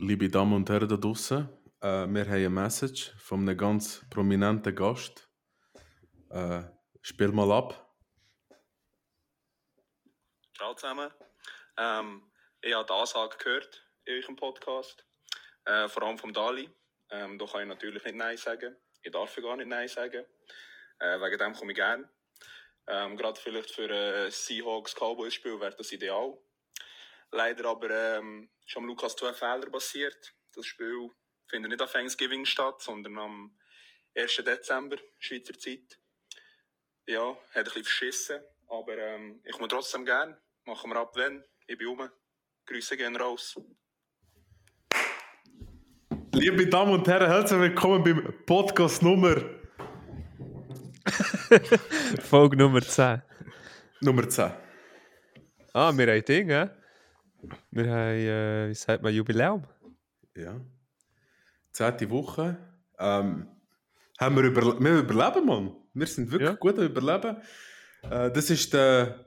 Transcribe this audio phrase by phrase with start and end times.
[0.00, 1.46] liebe Damen und Herren da draußen,
[1.82, 5.28] äh, wir haben eine Message von einem ganz prominenten Gast.
[6.30, 6.62] Äh,
[7.02, 7.94] spiel mal ab.
[10.56, 11.10] Ciao zusammen.
[11.76, 12.22] Ähm,
[12.62, 15.04] ich habe die Ansage gehört in eurem Podcast,
[15.66, 16.70] äh, vor allem vom Dali.
[17.10, 18.76] Ähm, da kann ich natürlich nicht Nein sagen.
[19.02, 20.24] Ich darf gar nicht Nein sagen.
[20.98, 22.08] Äh, wegen dem komme ich gerne.
[22.86, 26.38] Ähm, Gerade vielleicht für ein Seahawks-Cowboys-Spiel wäre das ideal.
[27.32, 30.34] Leider aber ähm, ist am Lukas zwei Fehler passiert.
[30.52, 31.10] Das Spiel
[31.46, 33.56] findet nicht am Thanksgiving statt, sondern am
[34.16, 34.36] 1.
[34.44, 35.98] Dezember, Schweizer Zeit.
[37.06, 40.36] Ja, hat ein bisschen verschissen, aber ähm, ich komme trotzdem gern.
[40.64, 41.44] Machen wir ab, wenn.
[41.66, 42.10] Ich bin rum.
[42.66, 43.60] Grüße gehen raus.
[46.32, 49.36] Liebe Damen und Herren, herzlich willkommen beim Podcast Nummer
[52.28, 53.22] Folge Nummer 10.
[54.00, 54.52] Nummer 10.
[55.72, 56.79] Ah, wir haben Dinge.
[57.70, 59.64] Wir haben, äh, wie sagt man, Jubiläum.
[60.36, 60.60] Ja.
[61.72, 62.56] Zehnte Woche.
[62.98, 63.48] Ähm,
[64.18, 65.76] haben wir, überle wir überleben, Mann.
[65.94, 66.56] Wir sind wirklich Ja.
[66.56, 67.36] gut am Überleben.
[68.02, 69.26] Äh, das ist der,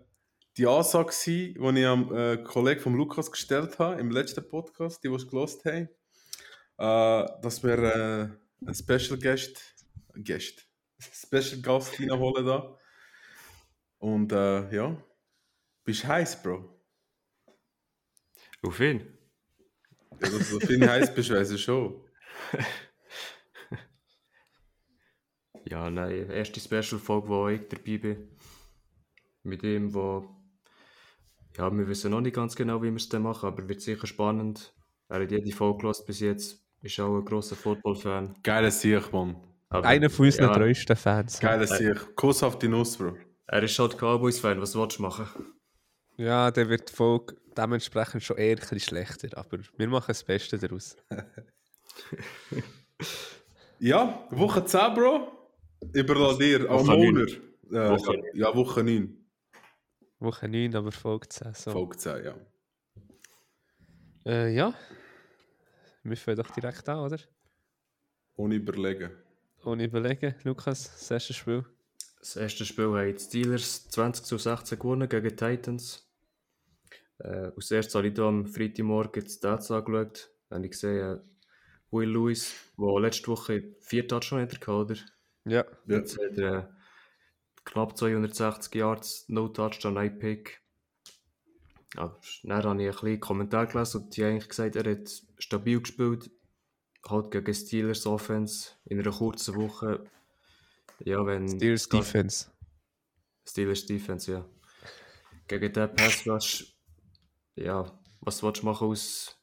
[0.57, 5.07] die Ansage, die ich am äh, Kollegen von Lukas gestellt habe im letzten Podcast, die,
[5.07, 5.89] es gelost haben.
[6.77, 8.29] Äh, dass wir äh,
[8.65, 9.75] einen Special Guest,
[10.15, 10.67] Guest,
[10.99, 12.77] Special Gast reinholen da.
[13.99, 14.97] Und äh, ja,
[15.83, 16.72] bist heiß, Bro.
[18.65, 19.01] Auf ihn.
[20.21, 22.01] Ja, dass du viel heiß bist, weiß ich schon.
[25.65, 28.29] Ja, nein, erste Special-Folge, wo ich dabei bin.
[29.43, 30.25] Mit ihm, wo.
[31.57, 34.05] Ja, wir wissen noch nicht ganz genau, wie wir es dann machen, aber wird sicher
[34.05, 34.73] spannend.
[35.09, 38.35] Er hat jede Folge gehört bis jetzt, ist auch ein grosser Football-Fan.
[38.43, 39.35] Geiler Sieg, Mann.
[39.69, 41.39] Aber, Einer von unseren ja, treuesten Fans.
[41.39, 42.15] Geiler Sieg.
[42.15, 43.17] Kuss auf die Nuss, Bro.
[43.47, 45.27] Er ist halt Cowboys-Fan, was willst du machen?
[46.17, 49.37] Ja, dann wird die Folge dementsprechend schon eher ein bisschen schlechter.
[49.37, 50.95] Aber wir machen das Beste daraus.
[53.79, 55.31] Ja, Woche 10, Bro.
[55.93, 56.69] Überlass dir.
[56.69, 56.85] Am.
[56.85, 57.31] Monat.
[57.69, 59.17] Äh, Woche- Ja, Woche 9.
[60.19, 61.53] Woche 9, aber Folge 10.
[61.53, 61.71] So.
[61.71, 62.35] Folge 10, ja.
[64.25, 64.73] Äh, ja.
[66.03, 67.19] Wir fangen doch direkt an, oder?
[68.35, 69.11] Ohne überlegen.
[69.65, 70.35] Ohne überlegen.
[70.43, 71.65] Lukas, das erste Spiel.
[72.19, 76.09] Das erste Spiel haben die Steelers 20 zu 16 gewonnen gegen die Titans.
[77.23, 80.29] Äh, als erstes habe ich da am Freitagmorgen die Stats angeschaut.
[80.49, 81.19] Dann habe ich gesehen, äh,
[81.91, 84.95] Will Lewis, der letzte Woche vier Touchdowns hatte, oder?
[85.45, 85.63] Ja.
[85.85, 85.97] Ja.
[85.97, 86.67] Jetzt hat er äh,
[87.63, 90.61] knapp 260 Yards, no Touchdown, ein Pick.
[91.95, 95.23] Ja, dann habe ich ein bisschen Kommentar gelesen und die haben eigentlich gesagt, er hat
[95.37, 96.31] stabil gespielt.
[97.07, 100.03] Halt gegen Steelers Offense in einer kurzen Woche.
[100.99, 102.47] Ja, wenn Steelers Defense.
[103.45, 104.45] Steelers Defense, ja.
[105.47, 106.72] Gegen den Pass Rush,
[107.55, 109.37] ja, was willst du machen aus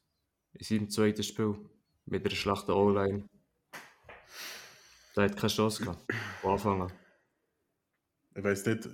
[0.53, 1.55] in seinem zweiten Spiel?
[2.05, 3.27] Mit einer schlechten O-Line.
[5.15, 6.03] Der hat keine Chance gehabt.
[6.41, 6.93] Von Anfang an.
[8.35, 8.89] Ich weiß nicht,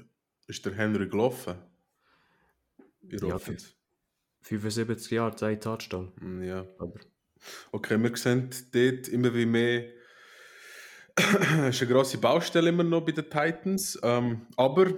[0.48, 1.58] ist der Henry gelaufen?
[3.10, 3.74] In Ja, Offense?
[4.42, 6.12] 75 Jahre, zwei Touchdown.
[6.20, 6.66] Mm, Ja.
[6.80, 7.00] Aber
[7.72, 9.92] Okay, wir sehen dort immer wie mehr.
[11.16, 11.26] Es
[11.70, 13.98] ist eine grosse Baustelle immer noch bei den Titans.
[14.04, 14.94] Ähm, aber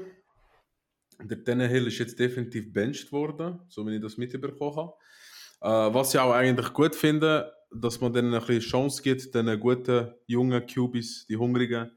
[1.21, 4.93] der Tannehill ist jetzt definitiv benched worden, so wie ich das mitbekommen habe.
[5.61, 9.59] Äh, was ich auch eigentlich gut finde, dass man denen ein bisschen Chance gibt, den
[9.59, 11.91] guten jungen QBs, die hungrigen.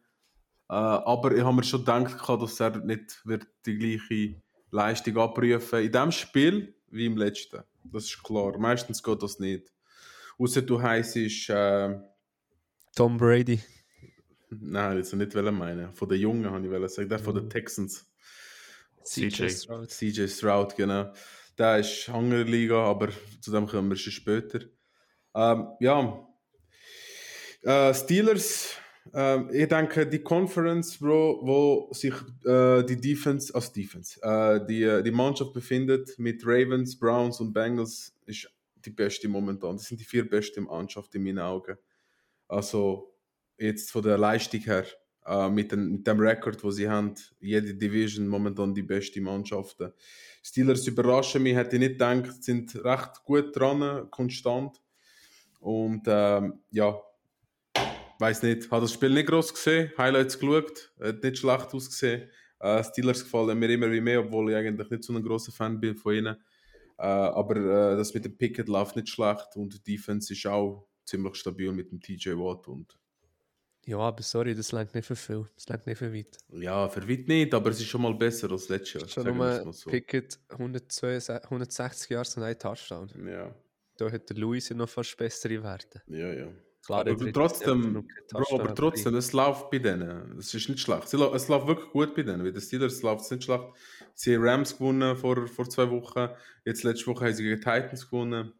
[0.68, 5.18] Äh, aber ich habe mir schon gedacht, gehabt, dass er nicht wird die gleiche Leistung
[5.18, 7.62] abrufen in diesem Spiel wie im letzten.
[7.84, 8.58] Das ist klar.
[8.58, 9.72] Meistens geht das nicht.
[10.38, 11.98] Außer du heisst, äh,
[12.94, 13.60] Tom Brady.
[14.50, 15.92] nein, das nicht wollen meinen.
[15.94, 18.11] Von den Jungen habe ich sagen, der von den Texans.
[19.04, 19.48] CJ.
[19.48, 19.90] Stroud.
[19.90, 21.12] CJ Stroud, genau.
[21.58, 23.08] Der ist Hungerliga, aber
[23.40, 24.60] zu dem kommen wir schon später.
[25.34, 26.26] Ähm, ja,
[27.62, 28.76] äh, Steelers,
[29.14, 32.14] ähm, ich denke, die Conference, Bro, wo sich
[32.44, 38.14] äh, die Defense, als Defense, äh, die, die Mannschaft befindet mit Ravens, Browns und Bengals,
[38.26, 38.50] ist
[38.84, 39.76] die beste momentan.
[39.76, 41.76] Das sind die vier besten Mannschaften in meinen Augen.
[42.48, 43.14] Also
[43.56, 44.84] jetzt von der Leistung her,
[45.26, 49.92] äh, mit, den, mit dem Rekord, wo sie haben, jede Division momentan die beste Mannschaften.
[50.42, 54.80] Steelers überraschen mich, hätte ich nicht gedacht, sind recht gut dran, konstant.
[55.60, 57.00] Und ähm, ja,
[58.18, 62.28] weiß nicht, habe das Spiel nicht groß gesehen, Highlights geschaut, hat nicht schlecht ausgesehen.
[62.58, 65.80] Äh, Steelers gefallen mir immer wie mehr, obwohl ich eigentlich nicht so ein großer Fan
[65.80, 66.36] bin von ihnen.
[66.98, 70.86] Äh, aber äh, das mit dem Picket läuft nicht schlecht und die Defense ist auch
[71.04, 72.96] ziemlich stabil mit dem TJ Watt und
[73.84, 75.44] Ja, aber sorry, das langt nicht für viel.
[75.56, 76.38] Das langt nicht für weit.
[76.52, 79.08] ja, für weit nicht, aber es ist schon mal besser als letztes Jahr.
[79.08, 79.90] Schon nur mal so.
[79.90, 83.10] Pickett 162, 160 Yards und ein Touchdown.
[83.26, 83.52] Ja.
[83.96, 86.02] da hat der Luis ja noch fast bessere Werte.
[86.06, 86.48] Ja, ja.
[86.84, 90.36] Klar, aber er hat trotzdem, Bro, aber trotzdem, es läuft bei denen.
[90.38, 91.04] Es ist nicht schlecht.
[91.04, 91.12] Es
[91.48, 92.42] läuft wirklich gut bei denen.
[92.42, 93.64] Bei den Steelers läuft es nicht schlecht.
[94.14, 96.28] Sie haben Rams gewonnen vor, vor zwei Wochen.
[96.64, 98.52] Jetzt letzte Woche haben sie gegen Titans gewonnen.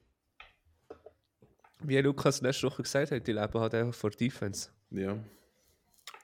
[1.81, 4.71] Wie Lukas letzte Woche gesagt hat, die leben halt einfach vor Defense.
[4.93, 5.19] Ja.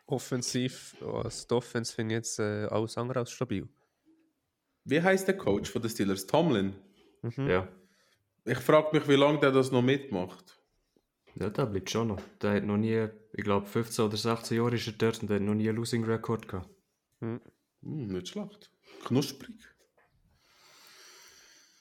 [0.07, 3.69] Offensiv, als die Offense finde ich jetzt äh, alles andere als stabil.
[4.85, 6.27] Wie heißt der Coach von den Steelers?
[6.27, 6.75] Tomlin.
[7.23, 7.49] Mhm.
[7.49, 7.69] Ja.
[8.45, 10.59] Ich frage mich, wie lange der das noch mitmacht.
[11.35, 12.21] Ja, der bleibt schon noch.
[12.41, 15.37] Der hat noch nie, ich glaube 15 oder 16 Jahre ist er dort und der
[15.37, 16.71] hat noch nie einen Losing Record gehabt.
[17.21, 17.41] Hm,
[17.83, 18.73] nicht schlecht.
[19.05, 19.57] Knusprig.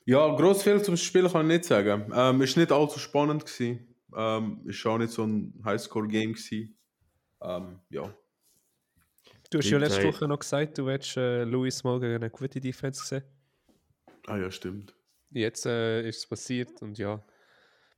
[0.06, 2.12] Ja, gross viel zum Spiel kann ich nicht sagen.
[2.14, 3.96] Ähm, ist nicht allzu spannend gewesen.
[4.16, 6.77] Ähm, ist auch nicht so ein Highscore-Game gewesen.
[7.42, 8.14] Ähm, ja.
[9.50, 10.04] Du hast ja letzte.
[10.04, 13.24] Woche noch gesagt, du hättest äh, Luis mal gegen eine gute Defense gesehen.
[14.26, 14.94] Ah ja, stimmt.
[15.32, 17.24] Jetzt äh, ist es passiert und ja,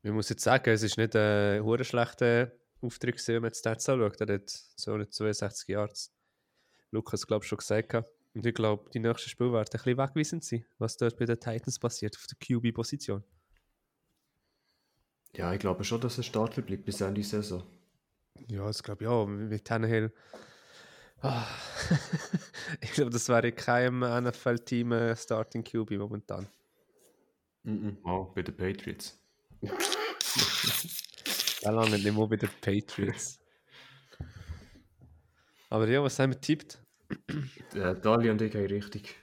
[0.04, 2.52] man muss jetzt sagen, es ist nicht ein hure schlechter
[2.82, 4.22] Auftritt gewesen, wenn man die Stats anschaut.
[4.22, 6.14] Er hat so eine 62 Yards.
[6.92, 7.94] Lukas, glaube ich, schon gesagt.
[8.34, 11.40] Und ich glaube, die nächsten Spiele werden ein bisschen wegweisend sein, was dort bei den
[11.40, 13.24] Titans passiert, auf der QB-Position.
[15.36, 17.64] Ja, ich glaube schon, dass er Starter bleibt bis Ende der Saison.
[18.48, 19.26] Ja, das glaube ich auch.
[19.28, 20.12] Mit Tannehill.
[21.22, 21.46] Ah.
[22.82, 26.48] ich glaube, das wäre in keinem NFL-Team äh, Starting QB momentan.
[28.04, 29.20] Oh, bei den Patriots.
[31.62, 33.40] Da lange nicht mehr bei den Patriots.
[35.70, 36.82] Aber ja, was haben wir tippt?
[37.74, 39.16] Äh, Dali und ich haben richtig.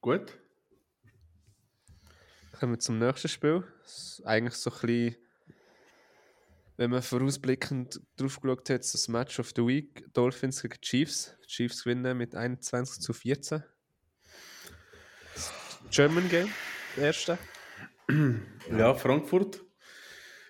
[0.00, 0.38] Gut.
[2.52, 3.64] Kommen wir zum nächsten Spiel.
[4.24, 5.16] Eigentlich so ein bisschen,
[6.80, 11.36] wenn man vorausblickend drauf geschaut hat, das Match of the Week: Dolphins gegen Chiefs.
[11.44, 13.62] Die Chiefs gewinnen mit 21 zu 14.
[15.34, 15.52] Das
[15.90, 16.48] German Game,
[16.96, 17.38] der erste.
[18.76, 19.62] Ja, Frankfurt.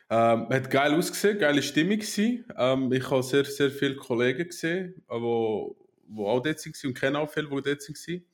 [0.08, 2.00] Ähm, hat geil ausgesehen, geile Stimmung.
[2.00, 6.94] Ähm, ich habe sehr, sehr viele Kollegen gesehen, die wo, wo auch dort waren und
[6.94, 8.24] kenne auch viele, die dort waren.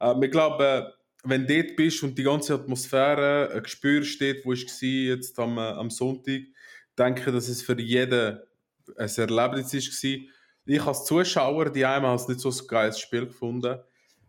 [0.00, 4.44] Ähm, ich glaube, äh, wenn du dort bist und die ganze Atmosphäre, ein Gespür steht,
[4.44, 6.42] wo ich war jetzt am, äh, am Sonntag,
[6.98, 8.38] denke dass es für jeden
[8.96, 10.20] ein Erlebnis war.
[10.64, 13.80] Ich als Zuschauer, die einmal nicht so ein geiles Spiel gefunden.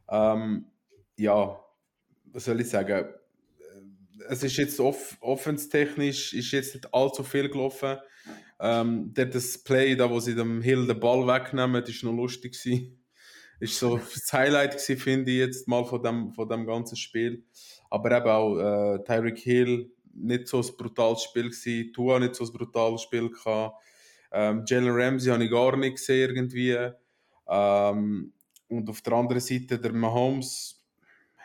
[0.10, 0.66] Ähm,
[1.18, 1.60] ja,
[2.26, 3.06] was soll ich sagen?
[4.30, 7.98] es ist jetzt off offenstechnisch ist jetzt nicht allzu viel gelaufen.
[8.60, 12.56] Ähm, der das Play, da wo sie dem Hill den Ball wegnehmen, ist noch lustig.
[13.60, 17.44] Ist so das Highlight gewesen, finde ich jetzt mal von dem, von dem ganzen Spiel.
[17.90, 22.46] Aber eben auch äh, Tyreek Hill nicht so ein brutales Spiel gewesen, Tua nicht so
[22.46, 23.82] ein brutales Spiel gehabt.
[24.32, 26.78] Ähm, Jalen Ramsey habe ich gar nicht gesehen irgendwie.
[27.48, 28.34] Ähm,
[28.68, 30.84] und auf der anderen Seite der Mahomes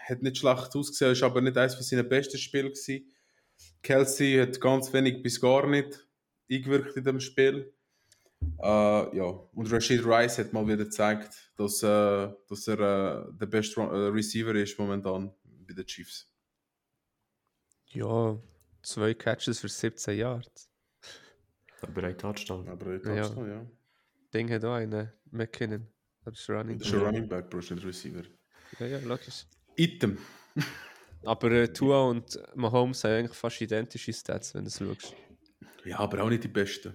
[0.09, 3.12] hat nicht schlecht ausgesehen, ist aber nicht eines von seinen besten Spielen gewesen.
[3.82, 6.06] Kelsey hat ganz wenig bis gar nicht
[6.50, 7.73] eingewirkt in dem Spiel.
[8.61, 13.47] Äh, ja, und Rashid Rice hat mal wieder gezeigt, dass, äh, dass er äh, der
[13.47, 15.32] beste äh, Receiver ist momentan
[15.67, 16.32] bei den Chiefs.
[17.88, 18.38] Ja,
[18.82, 20.70] zwei Catches für 17 Yards.
[21.82, 22.69] Aber ein Touchdown.
[22.69, 23.14] Aber ich Ja.
[23.14, 23.46] ja.
[23.46, 23.66] ja.
[24.34, 25.86] Ding hat auch einen, McKinnon.
[26.25, 26.78] Das ist Running.
[26.78, 28.22] Das ist ein Running Back, Bro, nicht Receiver.
[28.78, 29.46] Ja, ja, logisch.
[29.76, 30.19] Item.
[31.25, 35.14] Aber äh, Tua und Mahomes haben eigentlich fast identische Stats, wenn du es schaust.
[35.84, 36.94] Ja, aber auch nicht die besten.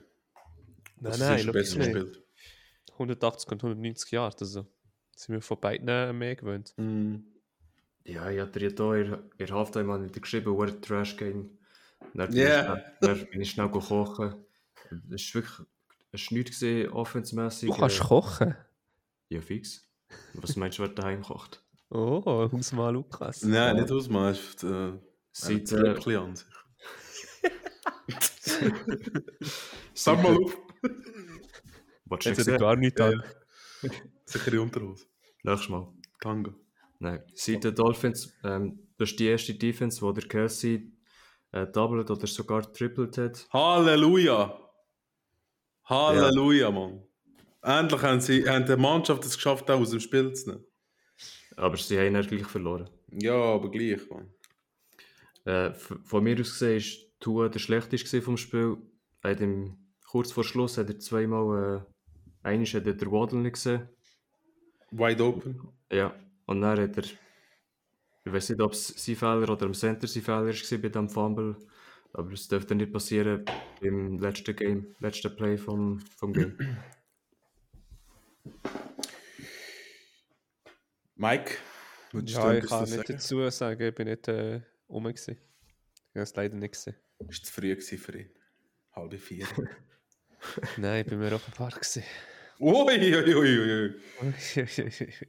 [1.00, 1.94] Nein, Also, nein, besser nicht.
[1.94, 2.24] gespielt.
[2.94, 4.68] 180 und 190 Jahre, also
[5.16, 6.74] sind wir von beiden mehr gewöhnt.
[6.78, 7.16] Mm.
[8.06, 11.58] Ja, ich hatte ja hier in der Halftime nicht geschrieben, war Trash Game.
[12.14, 12.76] Dann bin, Ja.
[12.76, 14.36] ich, dann bin ich schnell go kochen.
[15.12, 15.68] Es war wirklich
[16.12, 17.70] es war nichts gesehen, offensmässig.
[17.70, 18.56] Du kannst äh, kochen.
[19.30, 19.90] Ja, fix.
[20.36, 21.64] Was meinst du, wer daheim kocht?
[21.90, 23.44] Oh, Hausmann Lukas.
[23.44, 24.32] Nein, nicht ausmachen.
[24.32, 24.94] Es ist äh,
[25.32, 26.48] Seit, ein äh, an sich.
[29.94, 30.58] Sag mal auf.
[30.82, 33.24] Du Jetzt nicht hat er gar nicht an.
[34.26, 35.06] Sicher die Unterhose.
[35.44, 35.88] Nächstes Mal.
[36.22, 36.54] Tango.
[37.00, 37.24] Nein.
[37.34, 40.92] Seit den Dolphins, ähm, das ist die erste Defense, wo der Kelsey
[41.54, 43.48] äh, doubled oder sogar tripled hat.
[43.54, 44.60] Halleluja!
[45.86, 47.04] Halleluja, Mann.
[47.62, 50.66] Endlich haben, sie, haben die Mannschaft es geschafft, auch aus dem Spiel zu nehmen.
[51.56, 52.90] Aber sie haben ihn gleich verloren.
[53.12, 54.34] Ja, aber gleich, Mann.
[55.46, 58.78] Äh, von mir aus gesehen ist Tua der schlechteste vom Spiel.
[59.24, 61.86] Hat im, kurz vor Schluss hat er zweimal,
[62.44, 63.88] äh, einmal hat er den Waddle nicht gesehen.
[64.92, 65.62] Wide open.
[65.92, 67.04] Ja, und dann hat er,
[68.26, 71.10] ich weiß nicht, ob es sein Fehler oder am Center sein Fehler war bei diesem
[71.10, 71.58] Fumble,
[72.14, 73.44] aber es dürfte nicht passieren
[73.82, 76.58] im letzten Game, letzten Play vom, vom Game.
[81.16, 81.58] Mike,
[82.12, 83.06] du Ja, ich kann nicht sagen?
[83.08, 85.04] dazu sagen, ich bin nicht äh, rum.
[85.04, 85.38] Gewesen.
[85.38, 86.96] Ich habe es leider nicht gesehen.
[87.30, 88.30] Ist zu früh für ihn.
[88.94, 89.48] Halbe vier.
[90.78, 92.06] Nein, ich bin mir auf dem Park gesehen.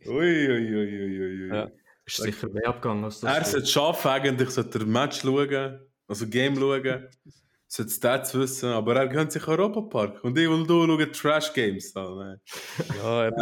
[0.07, 1.49] ui, ui, ui, ui.
[1.49, 1.71] ja.
[2.07, 3.37] Ist sicher mehr abgegangen als das.
[3.37, 7.09] Er sollte schaffen, eigentlich sollte er Match schauen, also Game schauen,
[7.67, 10.23] sollte Stats wissen, aber er gönnt sich Europapark.
[10.23, 11.93] Und ich will du schauen Trash Games.
[11.93, 12.41] Da, nein.
[12.99, 13.33] Ja, er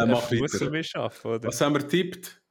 [0.61, 1.47] er mir schaffen, oder?
[1.47, 2.41] Was haben wir tippt?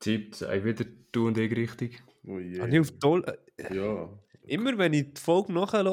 [0.00, 2.02] tippt ey, wieder du und ich richtig.
[2.26, 2.60] Oh je.
[2.60, 3.24] Habe ich auf toll.
[3.72, 4.08] Ja.
[4.42, 5.84] Immer wenn ich die Folge nachhöre,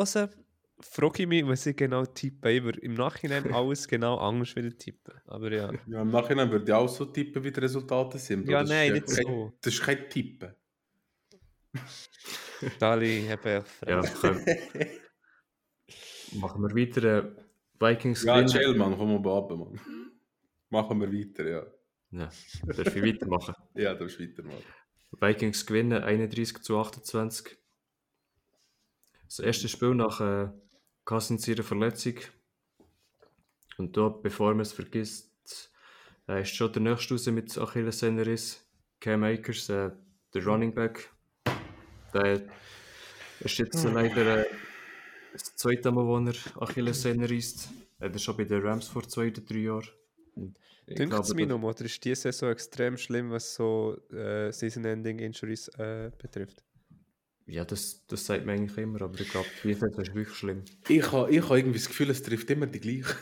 [0.80, 2.52] frage ich mich, was ich genau tippe.
[2.52, 5.14] Ich würde im Nachhinein alles genau anders wieder tippen.
[5.26, 5.72] Aber ja.
[5.88, 6.02] ja.
[6.02, 8.48] Im Nachhinein würde ich auch so tippen, wie die Resultate sind.
[8.48, 9.54] Ja, das nein, ist nicht kein, so.
[9.62, 10.54] Das ist kein Tippen.
[12.80, 14.40] Dali, habe ich Ja, komm.
[16.40, 17.04] Machen wir weiter.
[17.04, 17.36] äh,
[17.80, 19.80] Vikings Ja, chill, Mann, komm mal ab, Mann.
[20.70, 21.66] Machen wir weiter, ja.
[22.12, 22.30] Ja,
[22.66, 23.54] darf ich weitermachen?
[23.76, 24.64] Ja, du musst weitermachen.
[25.20, 27.58] Vikings gewinnen 31 zu 28.
[29.26, 30.50] Das erste Spiel nach äh,
[31.06, 32.16] Cousins Verletzung.
[33.78, 35.72] Und da, bevor man es vergisst,
[36.28, 38.66] äh, ist schon der nächste raus mit Achillessehnenriss.
[39.00, 39.92] Cam Akers, äh,
[40.34, 41.12] der Running Back.
[42.14, 42.42] Der
[43.40, 44.46] ist jetzt leider äh,
[45.34, 47.70] das zweite Mal, wo er Achillessehne reißt.
[48.00, 49.88] Er hat schon bei den Rams vor zwei oder drei Jahren.
[50.88, 56.12] Dünkt es mir noch, oder ist diese Saison extrem schlimm, was so äh, Season-Ending-Injuries äh,
[56.18, 56.64] betrifft?
[57.48, 60.64] Ja, das, das sagt man eigentlich immer, aber ich glaube, Saison ist wirklich schlimm.
[60.88, 63.16] Ich habe ich ha irgendwie das Gefühl, es trifft immer die gleichen.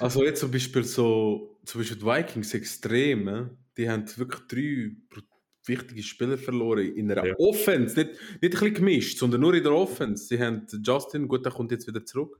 [0.00, 5.22] Also jetzt zum Beispiel so, zum Beispiel die Vikings extrem, die haben wirklich drei
[5.66, 7.34] wichtige Spieler verloren in einer Ja.
[7.38, 10.26] Offense, nicht, nicht ein bisschen gemischt, sondern nur in der Offense.
[10.26, 12.38] Sie haben Justin, gut, der kommt jetzt wieder zurück.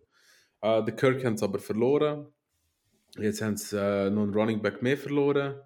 [0.61, 2.29] Äh, den Kirk haben sie aber verloren.
[3.19, 5.57] Jetzt haben sie äh, noch einen Running Back mehr verloren.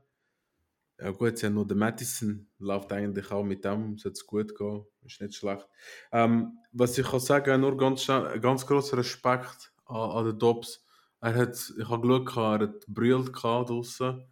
[1.02, 4.56] Ja gut, sie haben noch den Madison, läuft eigentlich auch mit dem, sollte es gut
[4.56, 5.66] gehen, ist nicht schlecht.
[6.12, 10.84] Ähm, was ich kann sagen, nur ganz, ganz großer Respekt an, an den Dobbs.
[11.20, 14.24] Er hat, ich habe geschaut, er hat brüllt draussen.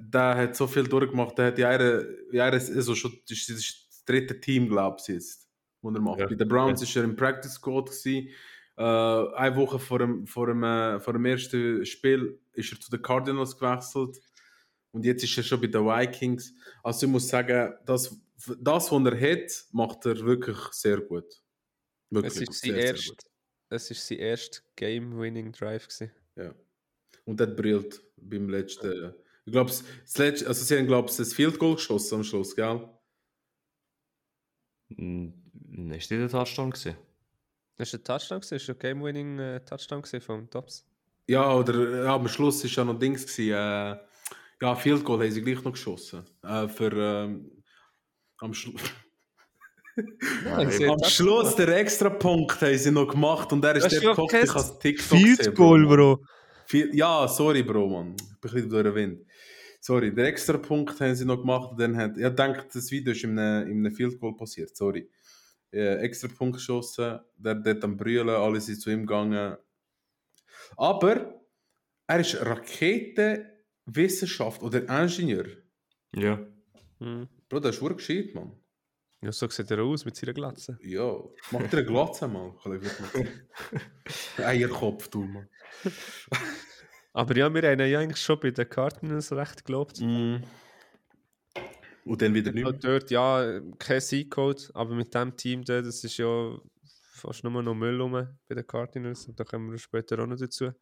[0.00, 2.00] Der hat so viel durchgemacht, der hat in einer,
[2.32, 5.48] in einer also schon, das ist, das dritte Team, glaube ich, jetzt,
[5.82, 6.20] wo er macht.
[6.20, 6.26] Ja.
[6.26, 7.86] Bei den Browns war er im Practice Squad.
[7.86, 8.28] Gewesen.
[8.76, 12.90] Äh, eine Woche vor dem, vor, dem, äh, vor dem ersten Spiel ist er zu
[12.90, 14.18] den Cardinals gewechselt.
[14.92, 16.54] Und jetzt ist er schon bei den Vikings.
[16.82, 18.14] Also ich muss sagen, das,
[18.60, 21.42] das was er hat, macht er wirklich sehr gut.
[22.10, 23.18] Wirklich Es ist sehr, sein sehr erst, gut.
[23.70, 25.88] es ist sein erster Game-Winning-Drive.
[26.36, 26.54] Ja.
[27.24, 29.14] Und er hat brillt beim letzten.
[29.44, 32.54] Ich glaube, das letzte, also sie haben, glaube ich, das Field Goal geschossen am Schluss,
[32.54, 32.88] gell?
[34.96, 35.32] Hm,
[35.92, 36.96] Ist das der Touchdown gewesen?
[37.76, 40.84] Das war ein Touchdown, gewesen, das war ein Game-Winning-Touchdown gewesen vom Tops.
[41.28, 43.98] Ja, oder ja, am Schluss ist ja noch Dings gewesen, äh,
[44.62, 46.24] ja, Field Goal haben sie gleich noch geschossen.
[46.42, 47.62] Äh, für ähm,
[48.38, 48.72] am, Schlu
[50.46, 54.02] Ja, sie am Schluss der extra Punkt haben sie noch gemacht und er ist der
[54.02, 55.86] ja kein ich habe TikTok Field Goal.
[55.86, 56.24] Bro.
[56.66, 58.14] Viel- Ja, sorry, Bro, Mann.
[58.16, 59.26] Ich bin ein bisschen durch den Wind.
[59.80, 61.72] Sorry, der extra Punkt haben sie noch gemacht.
[61.72, 64.74] und Dann hat, ich denke, das Video ist in einem, in einem Field Goal passiert.
[64.76, 65.10] Sorry.
[65.72, 69.56] Äh, extra Punkt geschossen, der dort am Brüllen, alle sind zu ihm gegangen.
[70.76, 71.42] Aber
[72.06, 72.34] er ist
[73.86, 75.46] Raketenwissenschaft oder Ingenieur.
[76.14, 76.46] Ja.
[76.98, 77.28] Hm.
[77.48, 78.52] Bro, das ist wirklich gescheit, Mann.
[79.22, 80.78] Ja, so sieht er aus mit seiner Glatze.
[80.82, 81.14] Ja,
[81.52, 82.54] mach dir eine Glatze mal.
[84.38, 85.48] Eierkopf, du, Mann.
[87.12, 90.00] Aber ja, wir haben ja eigentlich schon bei den Cardinals recht gelobt.
[90.00, 90.38] Mm.
[92.04, 92.80] Und dann wieder nicht Ja, mehr.
[92.80, 96.58] dort, ja, kein Seed-Code, aber mit dem Team da, das ist ja
[97.12, 99.28] fast nur noch Müll rum bei den Cardinals.
[99.28, 100.72] Und da kommen wir später auch noch dazu.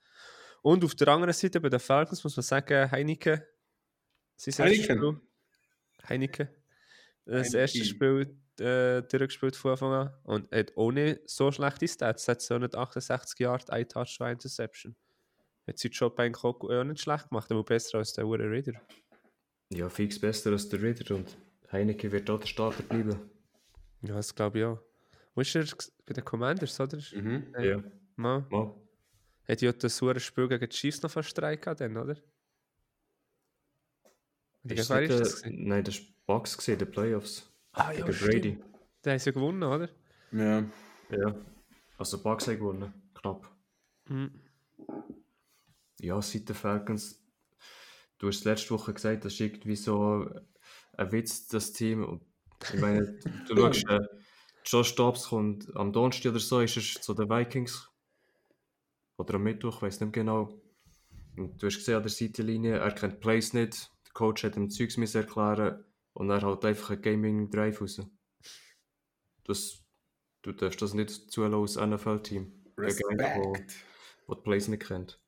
[0.62, 3.40] Und auf der anderen Seite bei den Falcons muss man sagen, Heineken.
[4.59, 4.83] Heineken?
[4.99, 5.21] Spiel.
[6.09, 6.49] Heineken.
[7.25, 7.61] Das Heineken.
[7.61, 10.14] erste Spiel äh, durchgespielt von Anfang an.
[10.25, 12.29] Und hat auch nicht so schlechte Stats.
[12.29, 14.97] Hat 268 Yard, ein Touchdown, Interception.
[15.67, 18.81] Hat seinen Job eigentlich auch auch nicht schlecht gemacht, aber besser als der Ure Reader.
[19.73, 21.37] Ja, fix besser als der Ritter und
[21.71, 23.31] Heineke wird auch der Starter bleiben.
[24.02, 24.79] Ja, das glaube ich auch.
[25.35, 25.64] Wo ist er
[26.07, 26.99] bei den Commanders, oder?
[27.14, 27.55] Mhm.
[27.55, 27.83] Äh, Ja.
[28.17, 28.45] Mal.
[28.50, 28.75] Mal.
[29.50, 32.16] Hat ja das sauere Spiel gegen die Chiefs noch fast Streik gehabt, dann, oder?
[34.62, 35.42] Ist nicht, ist das?
[35.45, 37.50] nein, das war Bucks, gewesen, die Playoffs.
[37.73, 38.38] Ah, ja, gegen Brady.
[38.38, 38.64] stimmt.
[39.04, 39.88] Der hat ja gewonnen, oder?
[40.30, 40.64] Ja.
[41.11, 41.35] Ja.
[41.99, 42.92] Also Bucks haben gewonnen.
[43.14, 43.50] Knapp.
[44.09, 44.30] Mhm.
[46.00, 47.21] Ja, seit den Falcons.
[48.19, 50.30] Du hast letzte Woche gesagt, das ist irgendwie so
[50.92, 52.04] ein Witz, das Team.
[52.04, 52.23] Und
[52.73, 54.00] ich meine, du schaust, äh,
[54.64, 57.89] Josh Dobbs kommt am Donnerstag oder so, ist er zu den Vikings.
[59.20, 60.62] Oder am Mittwoch, ich weiß nicht mehr genau.
[61.36, 63.90] Und du hast gesehen an der Seitenlinie, er kennt die Plays nicht.
[64.06, 65.84] Der Coach hat ihm Zeugs müssen erklären
[66.14, 68.00] und er hat einfach einen Gaming Drive raus.
[69.44, 69.84] Das,
[70.42, 72.64] du darfst das nicht zulassen als NFL-Team.
[72.76, 73.74] Gegen einen, wo, Respekt.
[74.26, 75.20] wo die Plays nicht kennt.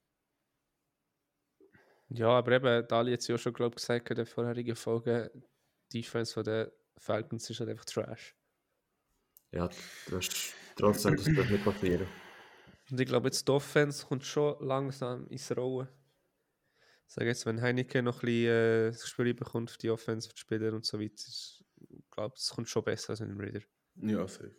[2.08, 5.30] Ja, aber eben, Dali hat es ja schon, glaube ich, gesagt in der vorherigen Folge,
[5.92, 8.34] die Defense von den Falcons ist halt einfach Trash.
[9.50, 9.68] Ja,
[10.08, 12.06] das ist trotzdem, das darf nicht passieren.
[12.92, 15.88] Und ich glaube, jetzt die Offense kommt schon langsam ins Rollen.
[17.08, 20.28] Ich sage jetzt, wenn Heineken noch ein bisschen äh, das Spiel bekommt für die Offense,
[20.28, 23.28] für die Spieler und so weiter, ist- ich glaube, es kommt schon besser als in
[23.30, 23.60] dem Raider.
[23.96, 24.54] Ja, safe.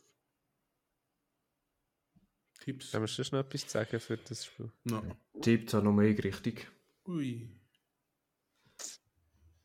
[2.59, 2.91] Tipps?
[2.93, 4.71] Haben wir sonst noch etwas zu sagen für das Spiel?
[4.85, 5.03] No.
[5.41, 6.67] Tippt hat Nummer 1 richtig.
[7.07, 7.49] Ui.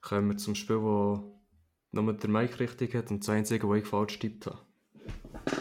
[0.03, 1.41] Kommen wir zum Spiel, wo
[1.93, 4.61] nur der Mike richtig hat und das einzige, wo ich falsch tippt habe.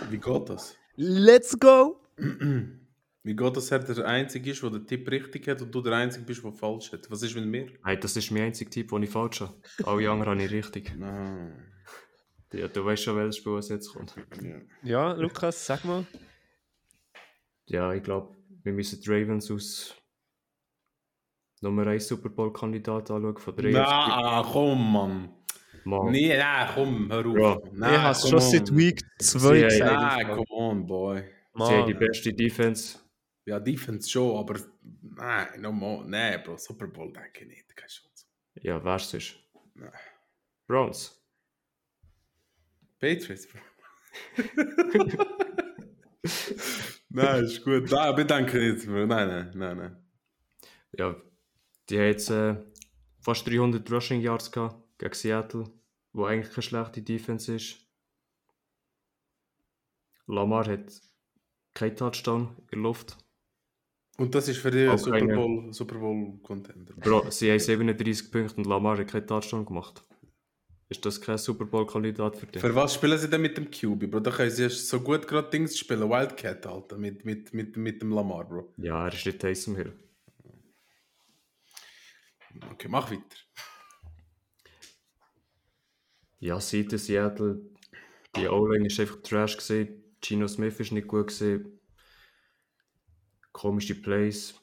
[0.10, 0.76] Wie geht das?
[0.98, 2.02] Let's go!
[3.28, 5.92] Wie geht das, er der Einzige ist, der den Tipp richtig hat und du der
[5.98, 7.12] Einzige bist, der falsch hat?
[7.12, 7.68] Was ist mit mir?
[7.84, 9.54] Hey, das ist mein einziger Tipp, den ich falsch habe.
[9.84, 10.94] Alle anderen habe ich richtig.
[11.02, 11.50] Ah,
[12.54, 14.16] Ja, du weißt schon, welches Spiel was jetzt kommt.
[14.42, 14.62] ja.
[14.84, 16.06] Ja, Lukas, sag mal.
[17.66, 19.94] Ja, ich glaube, wir müssen die Ravens aus
[21.60, 25.34] Nummer 1 Super Bowl-Kandidat anschauen von der Na, komm, Mann.
[25.84, 26.12] Mann.
[26.12, 27.38] Nee, nein, komm, hör auf.
[27.66, 27.70] Ja.
[27.74, 28.40] Nein, ich habe es schon on.
[28.42, 30.02] seit Week 2 Sie gesagt.
[30.02, 31.24] Nein, come on, boy.
[31.58, 33.00] Sie haben die beste Defense.
[33.48, 34.60] Ja, Defense schon, aber
[35.02, 36.04] nein, no more.
[36.06, 37.78] Nein, Bro, Super Bowl denke ich nicht.
[37.78, 38.26] Keine Chance.
[38.56, 39.36] Ja, wer ist es?
[39.74, 39.90] Nein.
[40.68, 41.18] Browns.
[43.00, 43.62] Patriots, Bro.
[47.08, 47.90] nein, ist gut.
[47.90, 49.06] Nein, aber ich denke nicht, Bro.
[49.06, 50.06] Nein, nein, nein, nein.
[50.92, 51.16] Ja,
[51.90, 52.58] die haben jetzt äh,
[53.22, 55.72] fast 300 Rushing Yards gehabt gegen Seattle,
[56.12, 57.78] wo eigentlich keine schlechte Defense ist.
[60.26, 60.92] Lamar hat
[61.74, 63.18] keinen Touchdown in der Luft.
[64.18, 66.94] Und das ist für die Auch Super Bowl, Super Bowl Contender.
[66.96, 70.02] Bro, sie haben 37 Punkte und Lamar hat keinen Touchdown gemacht.
[70.90, 72.62] Ist das kein Super Bowl-Kandidat für dich?
[72.62, 74.22] Für was spielen sie denn mit dem QB, Bro?
[74.22, 76.10] Da können sie so gut gerade Dings spielen.
[76.10, 78.74] Wildcat, Alter, mit, mit, mit, mit dem Lamar, Bro.
[78.78, 79.94] Ja, er ist nicht Taysom Hill.
[82.72, 83.22] Okay, mach weiter.
[86.40, 87.62] Ja, seit der Seattle,
[88.36, 90.04] die O-Line ist einfach Trash gesehen.
[90.22, 91.80] Gino Smith ist nicht gut gesehen.
[93.58, 94.54] Komische Plays.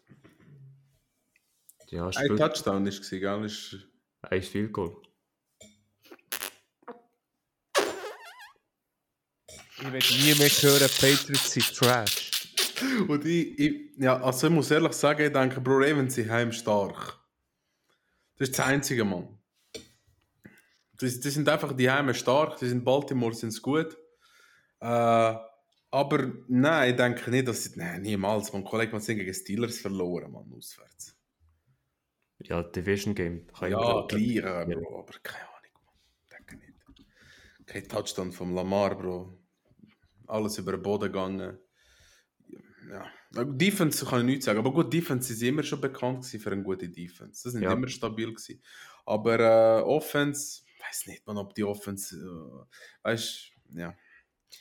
[1.90, 3.44] Ja, Ein spielt Touchdown ist gewesen, gell?
[3.44, 3.76] Ist,
[4.22, 4.96] ein Field Goal.
[9.78, 12.30] Ich werde nie mehr hören, Patriots sind Trash.
[13.09, 17.18] Und ich, ich, ja, also ich muss ehrlich sagen, ich denke, Bro Ravens sind heimstark.
[18.37, 19.40] Das ist das einzige Mann.
[21.00, 23.98] Die, die sind einfach die Heime stark, die sind Baltimore sind gut.
[24.78, 25.35] Äh,
[25.94, 27.78] aber nein, ich denke nicht, dass sie.
[27.78, 28.52] Nein, niemals.
[28.52, 31.16] Mein Kollege hat gegen Steelers verloren, Mann, auswärts.
[32.40, 33.46] Ja, Division Game.
[33.46, 35.94] Kann ich Ja, gleich, äh, Bro, aber keine Ahnung, Mann.
[36.33, 37.66] Denke nicht.
[37.66, 39.38] Kein Touchdown vom Lamar, Bro.
[40.26, 41.59] Alles über den Boden gegangen.
[42.90, 43.07] Ja.
[43.37, 46.62] Ja, Defense kann ich nichts sagen, aber gut, Defense sind immer schon bekannt für eine
[46.62, 47.44] gute Defense.
[47.44, 47.72] Das sind Ja.
[47.72, 48.61] immer stabil gewesen.
[49.07, 52.66] Aber äh, Offense, weiß nicht, man, ob die Offense, äh,
[53.02, 53.96] weißt ja.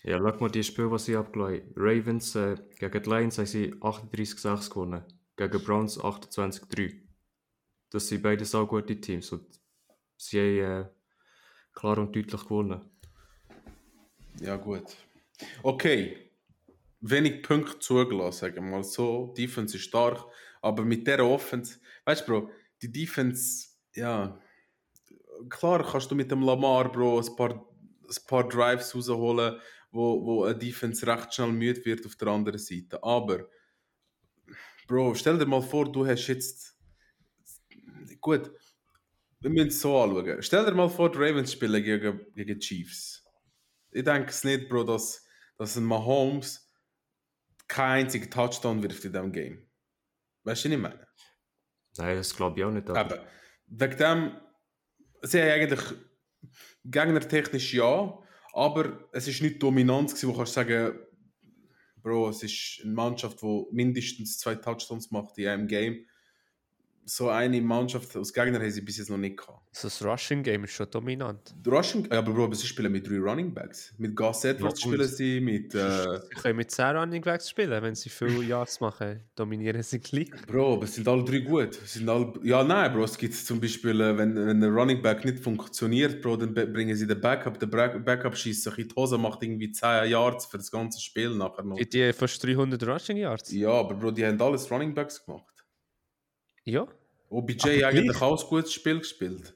[0.04, 1.64] Ja, schau mal die Spiele, die sie haben.
[1.76, 5.04] Ravens äh, gegen die Lions haben sie 38-6 gewonnen.
[5.36, 7.02] Gegen Browns 28-3.
[7.90, 9.32] Das sind beides auch gute Teams.
[9.32, 9.46] Und
[10.18, 10.90] sie haben äh,
[11.74, 12.82] klar und deutlich gewonnen.
[14.42, 14.96] Ja, gut.
[15.62, 16.32] Okay.
[17.02, 19.34] Wenig Punkte zugelassen, sagen wir mal so.
[19.38, 20.26] Defense ist stark,
[20.62, 22.50] aber mit der Offense, weißt du, Bro,
[22.82, 24.40] die Defense, ja,
[25.50, 29.60] klar kannst du mit dem Lamar, Bro, ein paar, ein paar Drives rausholen,
[29.94, 33.02] wo, wo eine Defense recht schnell müde wird auf der anderen Seite.
[33.04, 33.48] Aber,
[34.88, 36.76] Bro, stell dir mal vor, du hast jetzt.
[38.20, 38.52] Gut,
[39.40, 40.42] wir müssen es so anschauen.
[40.42, 43.24] Stell dir mal vor, die Ravens spielen gegen, gegen Chiefs.
[43.92, 45.26] Ich denke es nicht, Bro, dass,
[45.58, 46.74] dass ein Mahomes
[47.68, 49.70] keinen einzigen Touchdown wirft in diesem Game.
[50.44, 51.08] Weißt du, was ich meine?
[51.98, 52.90] Nein, das glaube ich auch nicht.
[52.90, 53.28] Aber Eben.
[53.68, 54.42] Wegen dem,
[55.22, 55.82] sie haben eigentlich
[56.84, 58.23] gegnertechnisch ja,
[58.54, 60.94] aber es ist nicht Dominanz gewesen, wo kannst sagen,
[62.02, 66.06] Bro, es ist eine Mannschaft, die mindestens zwei Touchdowns macht in einem Game.
[67.06, 69.60] So eine Mannschaft aus Gegner haben sie bis jetzt noch nicht gehabt.
[69.76, 71.54] Also das Rushing Game ist schon dominant.
[71.66, 73.94] Rushing, ja, aber Bro, aber sie spielen mit drei Running Backs.
[73.98, 75.74] Mit Gus Edwards Ja, spielen sie, mit...
[75.74, 80.00] Äh, Sie können mit 10 Running Backs spielen, wenn sie viele Yards machen, dominieren sie
[80.00, 80.30] gleich.
[80.48, 81.74] Bro, aber sind alle drei gut.
[81.74, 85.26] Sind alle, ja, nein, Bro, es gibt zum Beispiel, äh, wenn, wenn der Running Back
[85.26, 87.60] nicht funktioniert, Bro, dann bringen sie den Backup.
[87.60, 91.32] Der Backup schießt sich in die Hose, macht irgendwie 10 Yards für das ganze Spiel
[91.36, 91.78] nachher noch.
[91.78, 93.52] Die, die fast 300 Rushing Yards.
[93.52, 95.46] Ja, aber Bro, die haben alles Running Backs gemacht.
[96.65, 96.88] Ja.
[97.30, 98.21] OBJ Aber eigentlich gleich.
[98.21, 99.56] auch ein gutes Spiel gespielt.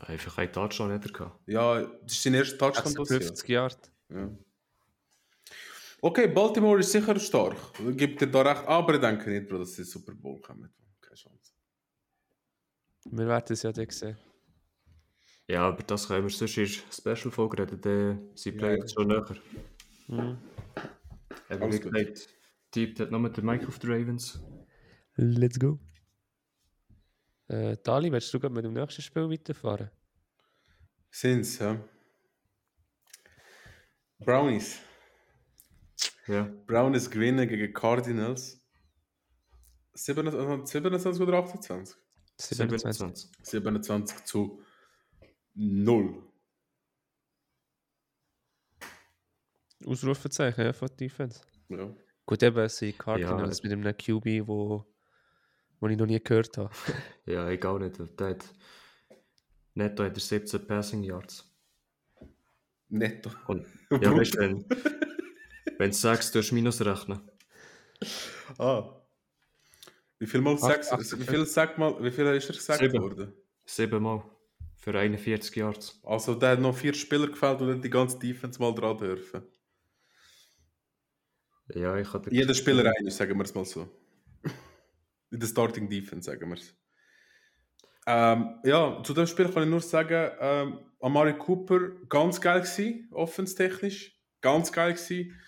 [0.00, 1.40] einfach keinen Touchdown hat er gehabt.
[1.46, 3.22] Ja, das ist sein erster Touchdown passiert.
[3.22, 3.92] 56 Yards.
[4.08, 4.30] Ja.
[6.02, 7.56] Okay, Baltimore ist sicher stark.
[7.96, 10.72] Gibt dir da recht, aber ich denke nicht, Bro, dass sie Super Bowl kommen.
[11.00, 11.52] Keine Chance.
[13.04, 14.16] Wir werden es ja dann sehen.
[15.46, 18.60] Ja, aber das können wir sonst in Special-Folge reden, dann sind Ja.
[18.68, 19.36] Playoffs schon näher.
[20.08, 20.38] Mhm.
[21.50, 22.28] Aber wie gesagt,
[22.70, 24.40] tippt hat noch mit der Mike auf die Ravens.
[25.22, 25.78] Let's go.
[27.48, 29.90] Äh, Dali, willst du gerade mit dem nächsten Spiel weiterfahren?
[31.10, 31.78] Sind's, ja.
[34.18, 34.80] Brownies.
[36.26, 38.64] Ja, Brownies gewinnen gegen Cardinals.
[39.92, 41.96] 27, 27 oder 28?
[42.38, 42.98] 27.
[42.98, 43.30] 27.
[43.42, 44.62] 27 zu
[45.54, 46.32] 0.
[49.84, 51.42] Ausrufezeichen ja, von Defense.
[51.68, 51.94] Ja.
[52.24, 54.86] Gut, eben es sind Cardinals mit einem QB, wo,
[55.80, 56.70] wo ich noch nie gehört habe.
[57.26, 57.98] Ja, egal nicht.
[58.18, 58.44] Der hat,
[59.74, 61.44] netto hat er 17 Passing Yards.
[62.88, 63.30] Netto.
[63.46, 64.64] Und, ja, weißt du, wenn,
[65.78, 67.20] wenn du sagst, du hast Minus rechnen.
[68.58, 68.96] Ah.
[70.18, 73.00] Wie viel Mal sagst wie viel sag mal, wie viel ist er gesagt Sieben.
[73.00, 73.32] worden?
[73.64, 74.24] Siebenmal.
[74.76, 76.00] Für 41 Yards.
[76.02, 79.42] Also der hat noch vier Spieler gefällt und die ganze Defense mal dran dürfen.
[81.74, 82.32] Ja, ich hatte.
[82.34, 83.88] Jeder Spieler einer, sagen wir es mal so.
[85.30, 86.74] In der Starting Defense, sagen wir es.
[88.06, 93.08] Ähm, ja, zu dem Spiel kann ich nur sagen, ähm, Amari Cooper, ganz geil gewesen,
[93.12, 94.18] offenstechnisch.
[94.40, 95.38] Ganz geil gewesen.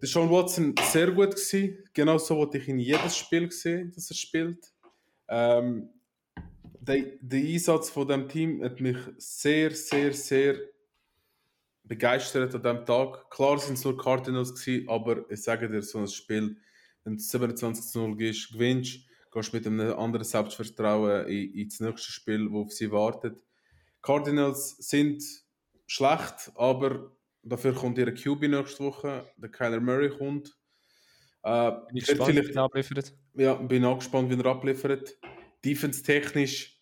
[0.00, 1.78] Der Sean Watson, sehr gut gewesen.
[1.92, 4.72] Genau so wollte ich in jedes Spiel sehen, dass er spielt.
[5.28, 5.90] Ähm,
[6.80, 10.56] der, der Einsatz von dem Team hat mich sehr, sehr, sehr
[11.84, 13.30] begeistert an diesem Tag.
[13.30, 16.56] Klar sind es nur Cardinals gewesen, aber ich sage dir, so ein Spiel,
[17.04, 19.00] wenn du 27 zu 0 gehst, gewinnst,
[19.32, 23.42] gehst mit einem anderen Selbstvertrauen in, ins nächste Spiel, das auf sie wartet.
[24.02, 25.22] Cardinals sind
[25.86, 27.12] schlecht, aber
[27.42, 30.56] dafür kommt ihre QB nächste Woche, der Kyler Murray kommt.
[31.42, 33.14] Äh, Bin ich gespannt, wie er abliefert.
[33.34, 35.16] ja, bin auch gespannt, wie er abliefert.
[35.64, 36.80] Defense-technisch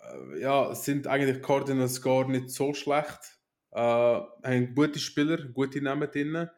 [0.00, 3.38] äh, ja, sind eigentlich Cardinals gar nicht so schlecht.
[3.72, 6.48] Äh, haben gute Spieler, gute Namen drin.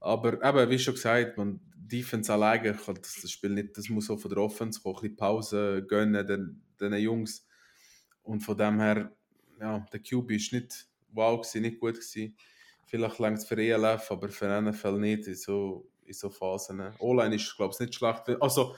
[0.00, 4.10] Aber eben, wie schon gesagt, man, Defense alleine kann das, das Spiel nicht, das muss
[4.10, 7.46] auch von der Offense kommen, ein bisschen Pause gönnen den, den Jungs.
[8.22, 9.14] Und von dem her,
[9.60, 12.36] ja, der QB ist nicht wow gewesen, nicht gut gewesen.
[12.86, 16.82] Vielleicht längt es für ELF, aber für NFL nicht in so, in so Phasen.
[16.98, 18.28] O-Line ist, glaube ich, nicht schlecht.
[18.40, 18.74] Also,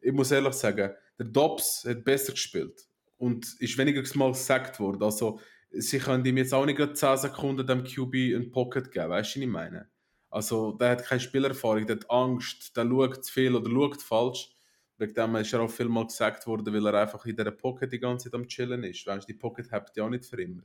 [0.00, 5.02] ich muss ehrlich sagen, der Dobbs hat besser gespielt und ist weniger mal gesackt worden.
[5.02, 5.40] Also,
[5.70, 9.36] sie können ihm jetzt auch nicht gerade 10 Sekunden dem QB ein Pocket geben, weißt
[9.36, 9.88] du, was ich meine?
[10.30, 14.50] Also, der hat keine Spielerfahrung, der hat Angst, der schaut zu viel oder schaut falsch.
[14.98, 17.92] Wegen dem ist er auch viel mal gesagt worden, weil er einfach in dieser Pocket
[17.92, 19.06] die ganze Zeit am Chillen ist.
[19.06, 20.62] Weißt du, die Pocket habt ihr auch nicht für immer.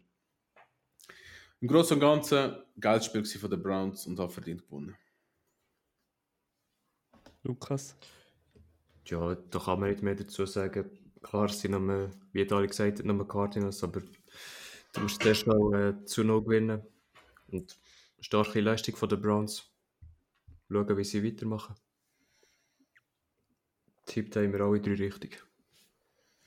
[1.60, 4.96] Im Großen und Ganzen, geiles Spiel von den Browns und auch verdient gewonnen.
[7.44, 7.96] Lukas.
[9.06, 10.90] Ja, da kann man nicht mehr dazu sagen.
[11.22, 14.02] Klar, es sind nur, wie alle gesagt haben, nur Cardinals, aber
[14.94, 16.82] du musst zuerst mal äh, zu noch gewinnen.
[17.52, 17.78] Und
[18.22, 19.70] starke Leistung von den Browns.
[20.70, 21.76] Schauen, wie sie weitermachen.
[24.06, 25.44] Tippt haben wir alle drei richtig.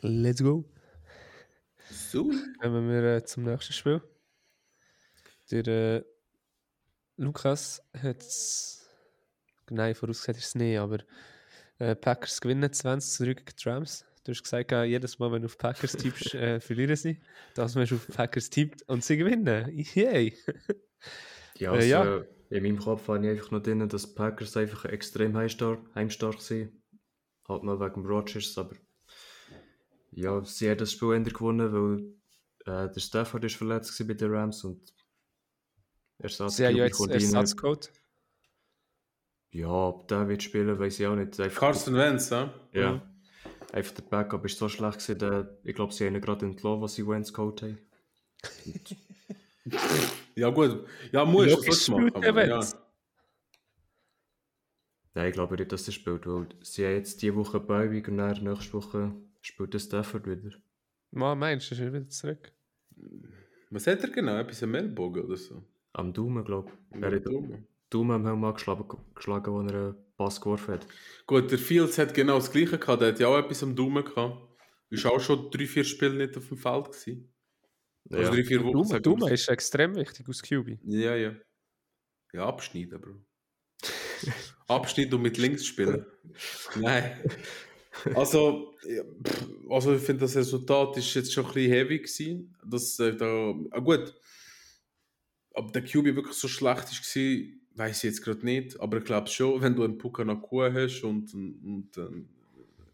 [0.01, 0.65] Let's go.
[1.91, 2.31] So.
[2.61, 4.03] Kommen wir äh, zum nächsten Spiel.
[5.51, 6.05] Der äh,
[7.17, 8.89] Lukas hat es.
[9.71, 10.99] Nein, vorausgesagt ist es nicht, aber
[11.79, 14.05] äh, Packers gewinnen 20 zu 3 gegen die Rams.
[14.25, 17.21] Du hast gesagt, äh, jedes Mal, wenn du auf Packers tippst, äh, verlieren sie.
[17.55, 19.71] Das hast du auf Packers tippt und sie gewinnen.
[19.95, 20.37] Yay!
[21.59, 22.25] Ja, Äh, also, ja.
[22.51, 26.41] in meinem Kopf habe ich einfach noch drin, dass die Packers einfach extrem heimstark, heimstark
[26.41, 26.73] sind.
[27.49, 28.77] Halt noch wegen dem Rodgers, aber
[30.13, 32.15] ja, sie haben das Spiel eher gewonnen, weil
[32.67, 34.95] äh, der Stafford ist verletzt bei den Rams und
[36.19, 37.01] Ersatz Sie haben ja jetzt.
[37.07, 37.91] Ersatzcode.
[39.51, 41.39] Ja, ob der wird spielen, weiß ich auch nicht.
[41.39, 42.53] Einfach, Carson Wentz, ja?
[42.73, 43.03] ja.
[43.73, 46.81] Einfach der Backup ist so schlecht gewesen, der, ich glaube, sie haben ihn gerade entlassen,
[46.81, 47.79] was sie Wentz geholt haben.
[50.37, 50.87] Ja, gut.
[51.13, 52.13] Ja, muss Logisch das machen.
[52.21, 52.61] der aber Ja.
[55.15, 58.17] Nein, ich glaube nicht, dass er spielt, weil sie haben jetzt diese Woche Beiweg und
[58.19, 60.57] dann nächste Woche spielt der Stafford wieder.
[61.13, 62.51] Ma, meinst du, ist er wieder zurück?
[63.71, 64.37] Was hat er genau?
[64.39, 65.63] Etwas am Ellbogen oder so?
[65.93, 67.01] Am Daumen, glaube ich.
[67.01, 67.67] Er hat Daumen.
[67.91, 70.87] Daumen am Helm angeschlagen, geschlagen, als er einen Pass geworfen hat.
[71.27, 73.03] Gut, der Fields hat genau das Gleiche gehabt.
[73.03, 74.37] Der hat ja auch etwas am Daumen gehabt.
[74.91, 77.34] Ist auch schon drei, vier Spiele nicht auf dem Feld gewesen.
[78.11, 78.31] Also Ja.
[78.31, 79.03] drei, vier Wochen.
[79.03, 79.43] Dumme wir's.
[79.43, 80.79] ist extrem wichtig aus QB.
[80.85, 81.35] Ja, ja.
[82.33, 83.15] Ja, abschneiden, Bro.
[84.69, 86.05] abschneiden und mit links spielen.
[86.77, 87.21] Nein.
[88.15, 88.75] Also,
[89.71, 92.57] also ich finde, das Resultat ist jetzt schon ein bisschen heavy gewesen.
[92.67, 94.13] Das, äh, da, ah, gut.
[95.53, 98.79] ob der QB wirklich so schlecht war, weiß ich jetzt gerade nicht.
[98.81, 102.29] Aber ich glaube schon, wenn du einen Puka Nakua hast und, und, und einen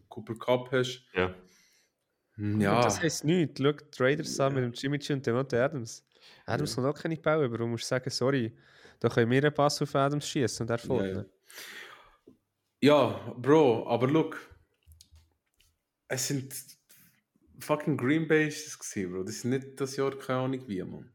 [0.07, 1.03] Cooper Cup hast.
[1.15, 1.33] Ja.
[2.41, 3.61] Hm, Ja, Das heisst nichts.
[3.61, 6.03] Schau, die Raiders zusammen mit dem Jimmy G und Devontae Adams.
[6.45, 8.51] Adams kann auch keine bauen, aber du musst sagen, sorry,
[8.99, 11.29] da können wir einen Pass auf Adams schießen und er ja, vorne.
[12.81, 12.93] ja.
[12.95, 14.39] ja, Bro, aber look,
[16.07, 16.51] es sind
[17.59, 19.23] fucking Green Bay ist das gewesen, Bro.
[19.23, 21.11] Das ist nicht das Jahr keine Ahnung wie, man.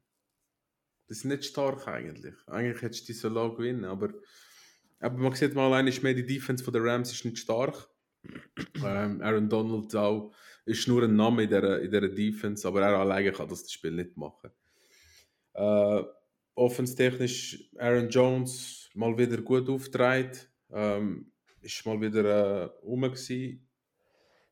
[1.09, 2.35] Das ist nicht stark eigentlich.
[2.47, 4.15] Eigentlich hättest du diese Law gewinnen, aber,
[5.01, 7.89] aber man sieht mal, eigentlich mehr die Defense von der Rams ist nicht stark.
[8.77, 10.33] ähm, Aaron Donald auch
[10.67, 13.73] ist nur ein Name in dieser, in dieser Defense, aber er alleine kann das, das
[13.73, 14.51] Spiel nicht machen.
[15.55, 16.03] Äh,
[16.55, 20.33] Offense-technisch Aaron Jones mal wieder gut aufgetragen.
[20.71, 23.67] Ähm, ist mal wieder äh, rum gewesen.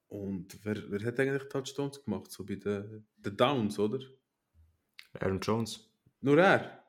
[0.09, 2.31] Und wer, wer hat eigentlich Touchdowns gemacht?
[2.31, 3.99] So bei den, den Downs, oder?
[5.19, 5.91] Aaron Jones.
[6.21, 6.85] Nur er.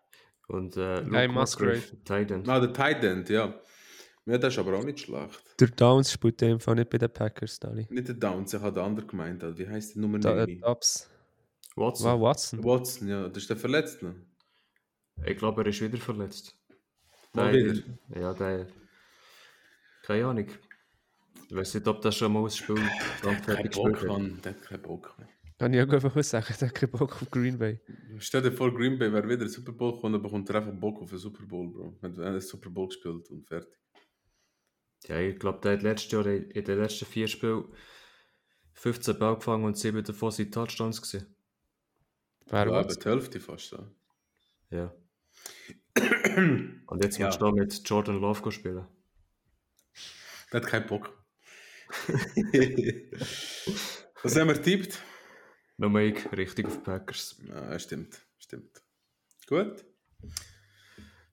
[0.47, 1.81] Und äh, Guy Musgrave.
[2.03, 2.47] Titan.
[2.47, 3.59] Ah, der Tight End, ja.
[4.27, 5.43] Ja, das ist aber auch nicht schlecht.
[5.59, 7.85] Der Downs spielt in dem Fall nicht bei den Packers, Dali.
[7.89, 9.43] Nicht der Downs, ich habe den anderen gemeint.
[9.43, 10.61] also Wie heißt der Nummer Da, äh, 9?
[10.61, 11.09] Dubs.
[11.75, 12.05] Watson.
[12.11, 12.63] Wow, Watson.
[12.63, 13.27] Watson, ja.
[13.29, 14.15] Das ist der Verletzte.
[15.25, 16.55] Ich glaube, er ist wieder verletzt.
[17.33, 17.83] Mal Der- wieder.
[18.19, 18.67] Ja, der.
[20.03, 20.47] Keine Ahnung.
[21.47, 22.75] Ich weiß nicht, ob das schon mal ein Spiel
[23.21, 24.17] Kein fertig Bock, gespielt hat.
[24.17, 24.39] Mann.
[24.43, 25.27] Der hat keinen Bock mehr.
[25.59, 27.79] Kann ich auch einfach sagen, der hat keinen Bock auf Green Bay.
[28.19, 30.73] Stell dir vor, Green Bay wäre wieder ein Super Bowl gekommen, dann bekommt er einfach
[30.73, 31.97] Bock auf einen Super Bowl, Bro.
[32.01, 33.71] Wenn er Super Bowl gespielt und fertig.
[35.07, 37.65] Ja, ich glaube, der hat letztes Jahr in den letzten vier Spielen
[38.73, 41.35] 15 Ball gefangen und 7 davon sind Touchdowns gewesen.
[42.47, 43.71] Wer Ja, die Hälfte fast.
[43.71, 43.91] Ja.
[44.69, 44.93] Ja.
[46.87, 47.27] Und jetzt Ja.
[47.27, 48.87] musst du da mit Jordan Love spielen.
[50.51, 51.11] Der hat keinen Bock.
[54.23, 54.99] Was haben wir tippt?
[55.77, 57.41] Nummer ich richtig auf Packers.
[57.47, 58.81] Ja, stimmt, stimmt.
[59.47, 59.85] Gut.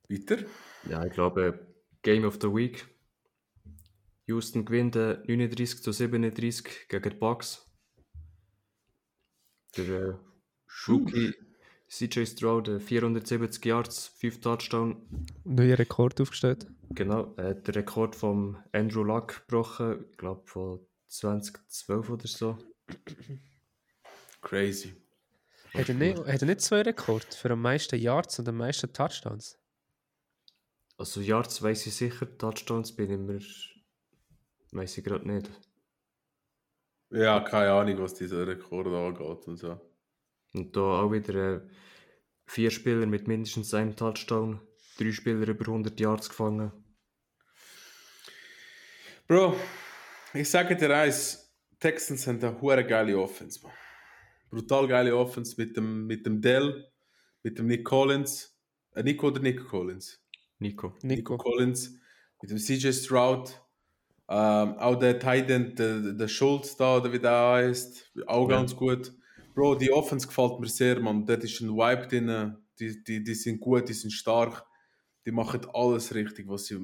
[0.09, 0.39] Weiter.
[0.89, 2.87] Ja, ich glaube, Game of the Week.
[4.33, 7.71] Houston gewinnt äh, 39 zu 37 gegen die Bucks.
[9.77, 10.15] Der äh,
[10.89, 11.35] Rookie
[11.93, 14.97] CJ Stroud, äh, 470 Yards, 5 Touchdown.
[15.45, 16.67] Neuer Rekord aufgestellt.
[16.91, 22.59] Genau, er hat den Rekord vom Andrew Luck gebrochen, ich glaube von 2012 oder so.
[24.41, 24.95] Crazy.
[25.75, 28.93] Hat er, nicht, hat er nicht zwei Rekorde für am meisten Yards und am meisten
[28.93, 29.59] Touchdowns?
[30.97, 33.41] Also Yards weiß ich sicher, Touchdowns bin ich mir,
[34.73, 35.51] weiß ich gerade nicht.
[37.11, 39.81] Ja, keine Ahnung, was dieser Rekord angeht und so.
[40.55, 41.61] Und da auch wieder äh,
[42.47, 44.61] vier Spieler mit mindestens einem Touchdown,
[44.99, 46.73] drei Spieler über 100 Yards gefangen.
[49.29, 49.57] Bro,
[50.35, 53.73] ich sage dir eins, Texans haben eine hure geile Offense, man.
[54.51, 56.91] Brutal geile Offense mit dem, mit dem Dell,
[57.43, 58.59] mit dem Nick Collins.
[58.95, 60.23] Äh, Nico oder Nick Collins?
[60.59, 60.95] Nico.
[61.03, 61.37] Nico Nico.
[61.39, 61.99] Collins,
[62.41, 63.59] mit dem CJ Stroud,
[64.35, 68.57] ähm, auch der Titan, der, der Schulz da, oder wie der heißt, auch Ja.
[68.57, 69.13] ganz gut.
[69.55, 71.27] Bro, die Offense gefällt mir sehr, man.
[71.27, 74.65] Dort ist ein Vibe drin, die, die, die sind gut, die sind stark,
[75.27, 76.79] die machen alles richtig, was sie,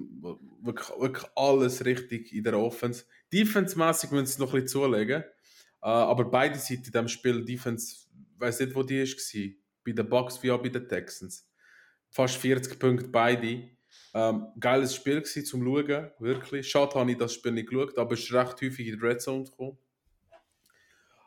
[0.63, 3.07] wirklich, wirklich alles richtig in der Offense.
[3.33, 5.25] Defense-mäßig müssen sie noch ein bisschen zulegen, äh,
[5.87, 10.43] aber beide Seiten in diesem Spiel, Defense, weiß nicht, wo die war, bei den Bucks
[10.43, 11.49] wie auch bei den Texans
[12.11, 13.71] fast 40 Punkte beide.
[14.15, 16.69] Ähm, geiles Spiel gewesen zum Schauen, wirklich.
[16.69, 19.21] Schade habe ich das Spiel nicht geschaut, aber es ist recht häufig in die Red
[19.21, 19.79] Zone gekommen.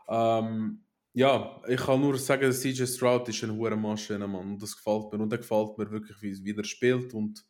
[0.10, 4.52] Ähm, ja, ich kann nur sagen, CJ Stroud ist ein hoher Maschine, Mann.
[4.52, 5.20] Und das gefällt mir.
[5.20, 7.13] Und er gefällt mir wirklich, wie, er spielt.
[7.13, 7.44] Und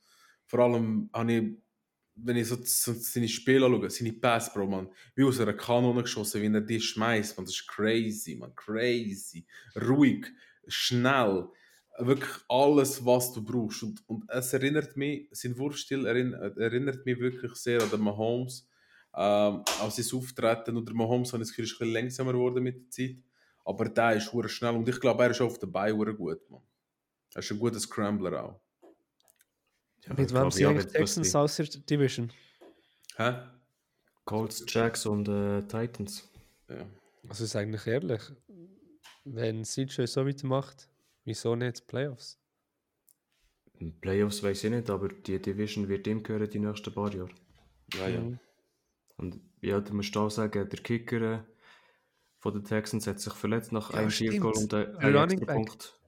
[0.46, 1.58] vor allem habe ich,
[2.15, 6.02] wenn ich so, so seine Spiele anschaue, seine Pass, Bro, man, wie aus einer Kanone
[6.02, 9.46] geschossen, wie er die schmeißt, man, das ist crazy, man, crazy.
[9.76, 10.26] Ruhig,
[10.67, 11.48] schnell,
[11.97, 13.84] wirklich alles, was du brauchst.
[13.84, 18.67] Und, und es erinnert mich, sein Wurfstil erinnert, erinnert mich wirklich sehr an den Mahomes.
[19.13, 22.34] Ähm, als sein Auftreten und der Mahomes habe ich das Gefühl, ist ein bisschen langsamer
[22.34, 23.17] geworden mit der Zeit.
[23.65, 26.15] Aber der ist hure schnell und ich glaube, er ist auch auf der Beine hure
[26.15, 26.62] gut, man.
[27.34, 28.62] Er ist ein guter Scrambler auch.
[30.06, 32.32] Ja, Mit wem sind eigentlich was Texans die aus der Division?
[33.17, 33.34] Hä?
[34.25, 36.30] Colts, Jacks und äh, Titans.
[36.69, 36.86] Ja.
[37.27, 38.21] Also ist eigentlich ehrlich,
[39.25, 40.89] wenn CJ so weitermacht,
[41.24, 42.40] wieso nicht Playoffs?
[43.80, 47.30] In Playoffs weiß ich nicht, aber die Division wird ihm gehören die nächsten paar Jahre.
[47.94, 48.22] Ja, ja.
[48.22, 48.40] Mhm.
[49.18, 51.44] Und ja, du musst auch sagen, der Kicker äh,
[52.40, 55.16] von den Texans hat sich verletzt nach Ja, einem Field Goal und ein, Der ein
[55.16, 55.56] Running extra Back.
[55.56, 56.00] Punkt.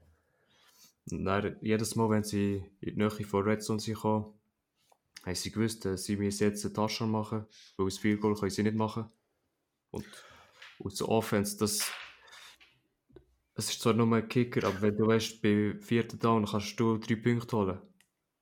[1.06, 4.34] Dann, jedes Mal, wenn sie in die Nähe von Red Zone sind haben
[5.36, 7.45] sie gewusst, äh, sie müssen jetzt eine Touchdown machen,
[7.78, 9.10] weil das Field Goal können sie nicht machen.
[9.91, 10.06] Und
[10.80, 11.91] aus der Offense, das
[13.55, 16.97] es ist zwar nur ein Kicker, aber wenn du weißt, bei vierten Down kannst du
[16.97, 17.79] drei Punkte holen.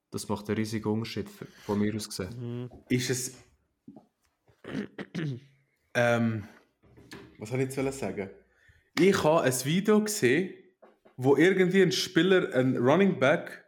[0.09, 2.29] Das macht einen riesigen Unterschied für- von mir aus gesehen.
[2.63, 2.69] Mhm.
[2.89, 3.37] Ist es.
[5.93, 6.43] ähm,
[7.37, 8.29] was soll ich jetzt sagen?
[8.99, 10.53] Ich habe ein Video gesehen,
[11.17, 13.65] wo irgendwie ein Spieler, ein Running Back,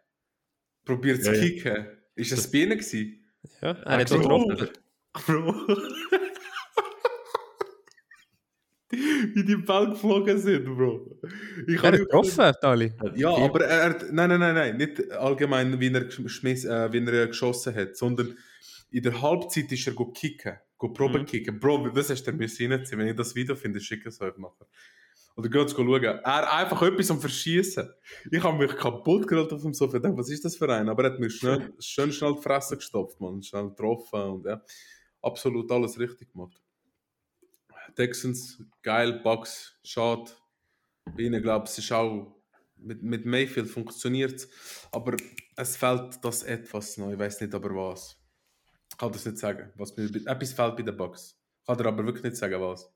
[0.85, 1.43] probiert zu Ja, ja.
[1.43, 1.87] kicken.
[2.15, 3.25] Ist das bei ihnen gewesen?
[3.61, 4.35] Ja, er hat Bro.
[4.35, 4.69] auch getroffen.
[5.25, 5.77] Bro.
[9.33, 11.19] Wie die Ball geflogen sind, Bro.
[11.67, 12.93] Ich Er hat getroffen, Dali.
[13.15, 17.05] Ja, aber er hat, nein, nein, nein, nein, nicht allgemein, wie er, geschmiss, äh, wie
[17.05, 18.37] er geschossen hat, sondern
[18.91, 21.25] in der Halbzeit ist er go kicken, go Probe Mhm.
[21.25, 21.59] kicken.
[21.59, 22.99] Bro, das hast du müssen reinziehen.
[22.99, 24.67] Wenn ich das Video finde, schicke ich es euch nachher.
[25.35, 26.03] Oder geht es schauen.
[26.03, 27.89] Er einfach etwas am Verschießen.
[28.29, 29.97] Ich habe mich kaputt gerollt auf dem Sofa.
[29.97, 30.87] Ich dachte, was ist das für ein?
[30.89, 33.41] Aber er hat mir schnell, schön schnell die Fresse gestopft, man.
[33.41, 34.61] Schnell getroffen und ja.
[35.23, 36.61] Absolut alles richtig gemacht.
[37.95, 40.31] Texans, geil, Bucks, schade.
[41.05, 42.35] Bei ihnen, glaube ich, es ist auch
[42.77, 44.49] mit, mit Mayfield funktioniert es,
[44.91, 45.15] aber
[45.55, 47.11] es fehlt das etwas noch.
[47.11, 48.17] Ich weiß nicht aber was.
[48.91, 49.71] Ich kann das nicht sagen.
[49.75, 51.39] Was, mir- etwas fehlt bei den Bucks.
[51.61, 52.91] Ich kann dir aber wirklich nicht sagen, was.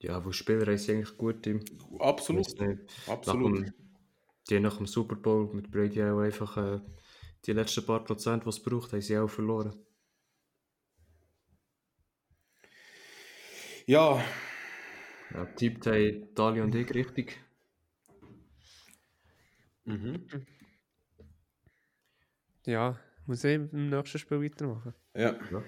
[0.00, 1.60] Ja, wo Spieler sie eigentlich gut im.
[2.00, 2.46] Absolut.
[2.60, 2.82] Nicht.
[3.06, 3.58] Nach Absolut.
[3.66, 3.72] dem,
[4.50, 6.80] die nach dem Super Bowl mit Brady auch einfach äh,
[7.46, 9.74] die letzten paar Prozent, die es braucht, haben sie auch verloren.
[13.92, 14.24] Ja,
[15.34, 17.38] Ja, tippt haben Dali und ich richtig.
[19.84, 20.26] mhm.
[22.64, 24.94] Ja, muss ich im nächsten Spiel weitermachen.
[25.14, 25.38] ja.
[25.50, 25.62] Ja.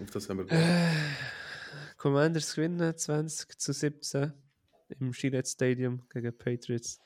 [0.00, 0.90] Auf das haben wir Äh.
[1.98, 4.32] Commanders gewinnen 20 zu 17
[4.98, 7.00] im Gillette Stadium gegen Patriots.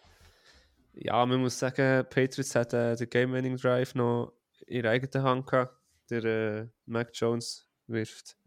[0.94, 4.32] Ja, man muss sagen, Patriots hat äh, den Game Winning Drive noch
[4.66, 5.76] in ihrer eigenen Hand gehabt.
[6.08, 8.38] Der äh, Mac Jones wirft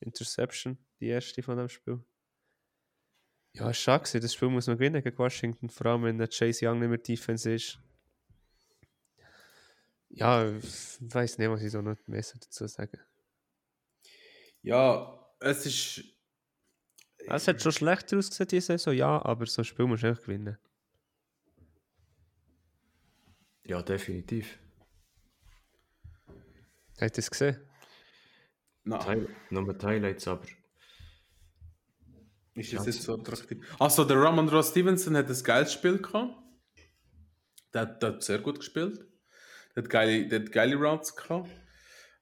[0.00, 2.04] Interception, die erste von dem Spiel.
[3.52, 4.04] Ja, es war schade.
[4.04, 4.20] gewesen.
[4.20, 6.98] Das Spiel muss man gewinnen gegen Washington, vor allem wenn der Chase Young nicht mehr
[6.98, 7.78] Defense ist.
[10.10, 13.00] Ja, ich weiß nicht, was ich so noch mehr dazu sagen
[14.62, 16.04] Ja, es ist.
[17.28, 20.22] Es hat schon schlechter ausgesehen diese Saison, ja, aber so ein Spiel musst du einfach
[20.22, 20.58] gewinnen.
[23.64, 24.58] Ja, definitiv.
[27.00, 27.60] Habt ihr es gesehen?
[28.84, 30.46] Nein, Teil, nur die Highlights, aber
[32.56, 33.58] ist Ja, jetzt so attraktiv.
[33.78, 36.34] Also, der Ramondre Stevenson hat ein geiles Spiel gehabt.
[37.74, 39.06] Der, hat- der hat sehr gut gespielt.
[39.74, 41.50] Der hat geile, der hat geile Routes gehabt.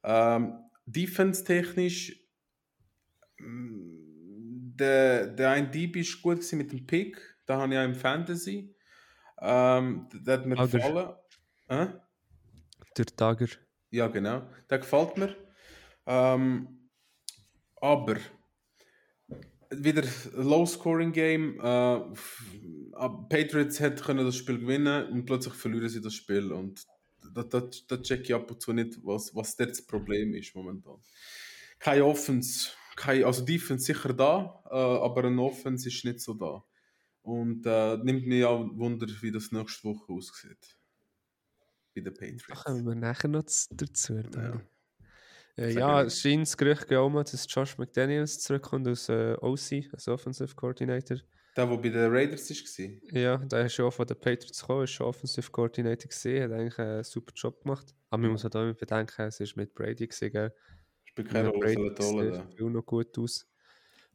[0.02, 2.20] Ähm, Defense-technisch,
[3.38, 7.16] mm, der, der ein DB ist gut gewesen mit dem Pick.
[7.46, 8.74] Da habe ich auch im Fantasy.
[9.40, 11.14] Ähm, der hat mir der- gefallen.
[11.68, 11.86] Äh?
[12.96, 13.48] Der Tager.
[13.90, 14.48] Ja, genau.
[14.68, 15.36] Der gefällt mir.
[16.06, 16.88] Ähm,
[17.80, 18.16] aber
[19.82, 21.58] wieder Low-Scoring-Game.
[21.60, 22.00] Äh,
[23.28, 26.52] Patriots hätten können das Spiel gewinnen und plötzlich verlieren sie das Spiel.
[26.52, 26.84] Und
[27.32, 30.54] da, da, da check ich ab und zu nicht, was, was dort das Problem ist
[30.54, 30.96] momentan.
[31.78, 36.62] Keine Offense, keine, also Defense sicher da, äh, aber ein Offense ist nicht so da.
[37.22, 40.78] Und äh, nimmt mich auch Wunder, wie das nächste Woche aussieht.
[41.94, 42.14] Bei den
[42.46, 42.64] Da Patriots.
[42.64, 44.14] kommen wir nachher noch dazu.
[44.34, 44.60] Ja.
[45.56, 49.92] Äh, ja, ich es scheint das Gerücht mal, dass Josh McDaniels zurückkommt als äh, OC,
[49.92, 51.18] als Offensive Coordinator.
[51.56, 53.18] Der, der bei den Raiders war.
[53.20, 56.78] Ja, der ist schon von den Patriots gekommen, ist schon Offensive Coordinator gesehen, hat eigentlich
[56.78, 57.94] einen super Job gemacht.
[58.10, 60.52] Aber man muss halt auch immer bedenken, es ist mit Brady gesehen, gell?
[61.14, 63.46] Keine Mit Rolle, Brady sieht noch gut aus.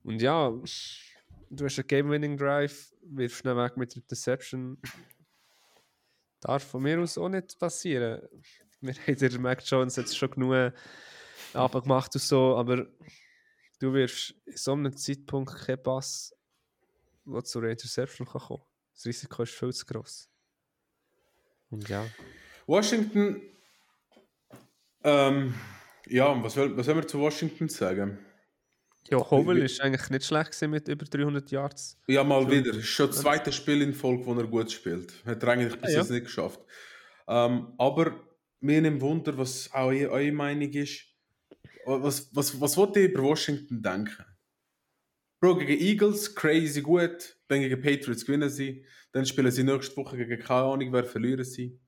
[0.03, 4.77] Und ja, du hast einen Game-Winning Drive, wirfst schnell weg mit der Interception.
[6.41, 8.21] Darf von mir aus auch nicht passieren.
[8.81, 10.73] Wir haben der Mac Jones jetzt schon genug
[11.53, 12.87] Anfang gemacht und so, aber
[13.79, 16.33] du wirfst in so einem Zeitpunkt keinen Pass,
[17.25, 18.63] der zu einer Interception kann kommen.
[18.93, 20.29] Das Risiko ist viel zu groß.
[21.71, 22.05] Und ja,
[22.67, 23.41] Washington.
[25.03, 25.53] Ähm,
[26.07, 28.19] ja, was, will, was man zu Washington sagen?
[29.09, 31.97] ja Howell ist eigentlich nicht schlecht mit über 300 Yards.
[32.07, 32.71] Ja, mal wieder.
[32.75, 35.13] Ist schon das zweite Spiel in Folge, wo er gut spielt.
[35.25, 35.99] Hat er eigentlich bis Ah, ja.
[35.99, 36.59] jetzt nicht geschafft.
[37.27, 38.13] Ähm, aber
[38.59, 41.05] mir nimmt Wunder, was auch eure Meinung ist.
[41.97, 44.25] Was, was, was wollt ihr über Washington denken?
[45.39, 47.37] Bro, gegen Eagles, crazy gut.
[47.47, 48.85] Dann gegen Patriots gewinnen sie.
[49.11, 51.79] Dann spielen sie nächste Woche gegen keine Ahnung, wer verlieren sie.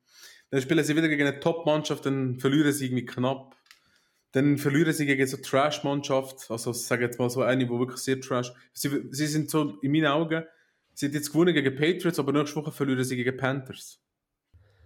[0.50, 3.56] Dann spielen sie wieder gegen eine Top-Mannschaft, dann verlieren sie irgendwie knapp.
[4.32, 6.50] Dann verlieren sie gegen so eine Trash-Mannschaft.
[6.50, 8.52] Also, ich sage jetzt mal so eine, die wirklich sehr trash.
[8.74, 10.46] Sie, sie sind so, in meinen Augen,
[10.94, 14.02] sie haben jetzt gewonnen gegen Patriots, aber nächste Woche verlieren sie gegen Panthers.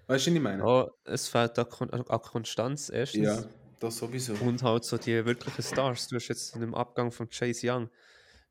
[0.08, 0.64] Weißt du, was ich meine?
[0.64, 3.24] Ja, es fehlt an Konstanz erstens.
[3.24, 3.46] Ja,
[3.80, 4.34] das sowieso.
[4.36, 6.08] Und halt so die wirklichen Stars.
[6.08, 7.90] Du hast jetzt in dem Abgang von Chase Young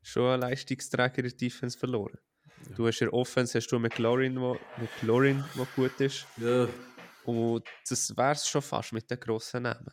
[0.01, 2.17] schon einen Leistungsträger in der Defense verloren.
[2.75, 6.25] Du hast in der Offense hast du McLaurin, wo, McLaurin, wo gut ist.
[6.37, 6.67] Ja,
[7.25, 9.91] Und das wäre es schon fast mit den grossen Namen.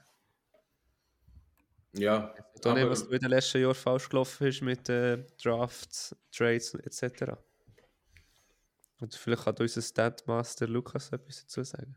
[1.92, 2.34] ja.
[2.54, 6.14] Ich weiß nicht, was du in den letzten Jahren falsch gelaufen ist mit äh, Drafts,
[6.30, 7.32] Trades etc.
[9.00, 11.96] Und vielleicht kann unser Statmaster Lukas etwas dazu sagen.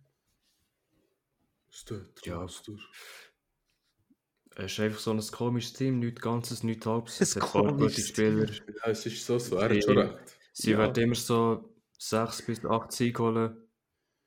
[1.69, 2.47] Steht Ja.
[4.56, 7.20] Es ist einfach so ein komisches Team, nichts Ganzes, nichts Halbes.
[7.20, 8.45] Es hat ein paar gute komisches Spieler.
[8.49, 9.58] Ja, es ist so, so.
[9.58, 10.38] Er hat schon recht.
[10.53, 10.78] Sie Ja.
[10.78, 13.58] werden immer so 6 bis 8 Siege holen.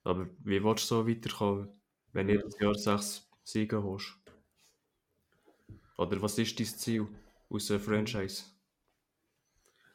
[0.04, 1.68] Aber wie willst du so weiterkommen,
[2.12, 4.14] wenn du jedes Jahr 6 Siege holst?
[5.96, 7.06] Oder was ist dein Ziel
[7.48, 8.44] aus einer Franchise?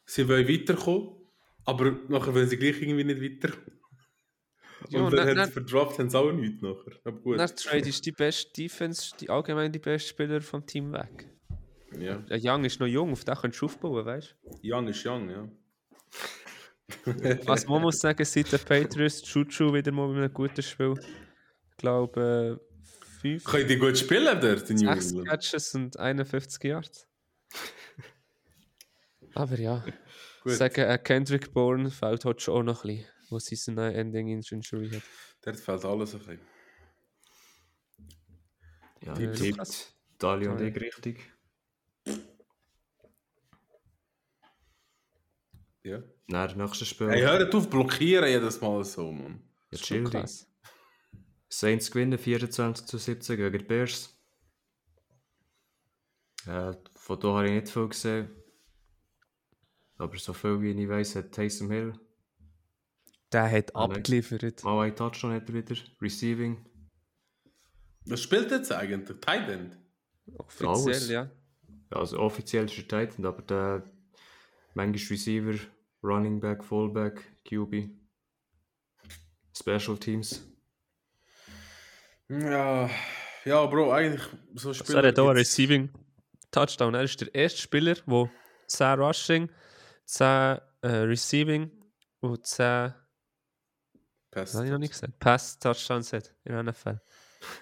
[0.06, 1.14] Sie wollen weiterkommen,
[1.64, 3.56] aber nachher wollen sie gleich irgendwie nicht weiter.
[4.90, 6.92] Ja, und und dann dann- hat verdroppt, haben sie auch nichts nachher.
[7.04, 7.38] Aber gut.
[7.38, 11.28] Dann tradest die beste Defense, die allgemein die besten Spieler vom Team weg.
[11.98, 12.16] Ja.
[12.18, 15.48] Der Young ist noch jung, auf den kannst du aufbauen, weißt Young ist young, ja.
[17.04, 17.46] du?
[17.46, 20.94] Was man muss sagen, seit der Patriots, Chuchu wieder mal mit einem guten Spiel.
[21.70, 22.74] Ich glaube, äh,
[23.20, 25.28] 5, Können die gut spielen dort in New 6 England?
[25.28, 27.06] Catches und 51 Yards.
[29.34, 29.84] Aber ja,
[30.42, 30.52] Gut.
[30.52, 34.90] sagen, äh, Kendrick Bourne fällt heute schon auch noch ein bisschen, wo Season Ending Injury
[34.90, 35.02] hat.
[35.42, 36.40] Dort fällt alles ein bisschen.
[39.02, 39.94] Ja, Tipp, tippt Lukas.
[40.18, 41.32] Dali und ich richtig.
[45.82, 46.02] Ja.
[46.26, 47.10] Nein, nächstes Spiel.
[47.10, 49.34] Hey, hört auf, blockieren jedes Mal so, Mann.
[49.34, 50.50] Ja, Das ist chill krass.
[51.48, 54.18] Saints gewinnen 24 zu 17 gegen die Bears.
[56.46, 58.30] Äh, von da habe ich nicht viel gesehen.
[59.98, 62.00] Aber so viel wie ich weiß, hat Taysom Hill
[63.34, 63.96] Der hat Ah, nein.
[63.98, 64.64] abgeliefert.
[64.64, 65.76] mal einen Touchdown hat er wieder.
[66.00, 66.64] Receiving.
[68.06, 69.18] Was spielt jetzt eigentlich?
[69.20, 69.76] Tight End?
[70.38, 71.08] Offiziell, Alles.
[71.10, 71.30] ja.
[71.90, 73.90] Ja, also offiziell ist er Titan, aber der
[74.74, 75.54] manchmal Receiver,
[76.02, 77.90] Running Back, Fullback, QB.
[79.56, 80.42] Special Teams.
[82.28, 82.88] Ja,
[83.44, 84.22] ja, Bro, eigentlich
[84.54, 85.02] so Also Spieler.
[85.04, 85.90] er hat auch einen Receiving
[86.50, 86.94] Touchdown.
[86.94, 88.30] Er ist der erste Spieler, der
[88.66, 89.50] 10 Rushing,
[90.06, 90.26] 10
[90.82, 91.70] äh, Receiving
[92.20, 92.94] und 10,
[94.34, 94.50] Pass.
[94.50, 97.00] das habe ich noch nicht gesagt, Pass Touchdowns hat in der NFL.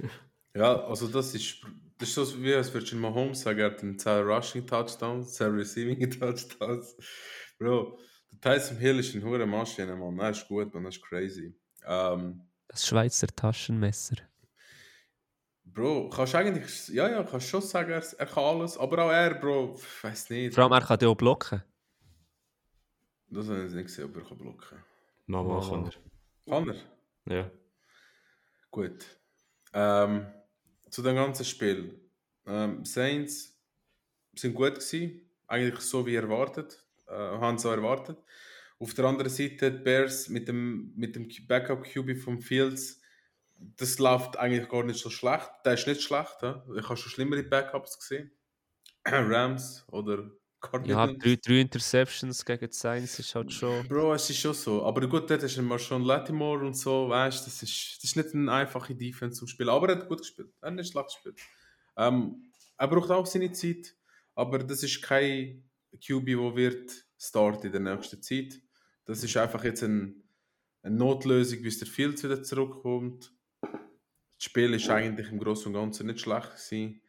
[0.55, 1.63] Ja, also das ist,
[1.97, 5.33] das ist so wie als würdest du Mahomes sagen, er hat einen 10 Rushing Touchdowns,
[5.33, 6.95] 10 Receiving Touchdowns.
[7.59, 7.99] Bro,
[8.31, 10.19] der Tyson Hill ist eine hohe Maschine, Mann.
[10.19, 11.59] Er ist gut, man, das ist crazy.
[11.87, 14.17] Ähm, Das Schweizer Taschenmesser.
[15.65, 19.11] Bro, kannst du eigentlich, ja, ja, kannst schon sagen, er, er kann alles, aber auch
[19.11, 20.55] er, Bro, ich weiß nicht.
[20.55, 21.63] Vor allem, er kann den auch blocken.
[23.31, 24.85] Das habe ich nicht gesehen, ob er kann blocken kann.
[25.25, 25.71] Mama Oh.
[25.71, 25.91] kann
[26.49, 27.35] Kann er?
[27.35, 27.51] Ja.
[28.71, 29.05] Gut.
[29.73, 30.27] Ähm,
[30.91, 32.01] zu dem ganzen Spiel.
[32.47, 33.59] Ähm, Saints
[34.35, 38.19] sind gut gewesen, eigentlich so wie erwartet, äh, haben so erwartet.
[38.79, 43.01] Auf der anderen Seite die Bears mit dem, mit dem Backup QB vom Fields,
[43.55, 45.51] das läuft eigentlich gar nicht so schlecht.
[45.65, 46.53] Der ist nicht schlecht, he?
[46.77, 48.33] ich habe schon schlimmere Backups gesehen.
[49.05, 50.31] Rams oder
[50.85, 53.87] Ja, drei, drei Interceptions gegen Saints ist halt schon...
[53.89, 54.85] Bro, es ist schon so.
[54.85, 58.35] Aber gut, dort ist immer schon Latimore und so, weißt das ist, das ist nicht
[58.35, 59.69] eine einfache Defense zum Spielen.
[59.69, 60.51] Aber er hat gut gespielt.
[60.61, 61.41] Er hat nicht schlecht gespielt.
[61.97, 63.95] Ähm, er braucht auch seine Zeit,
[64.35, 65.65] aber das ist kein
[65.97, 68.61] QB, der wird starten in der nächsten Zeit.
[69.05, 70.23] Das ist einfach jetzt ein,
[70.83, 73.33] eine Notlösung, bis der Fields wieder zurückkommt.
[73.61, 73.71] Das
[74.39, 77.02] Spiel ist eigentlich im Großen und Ganzen nicht schlecht gewesen.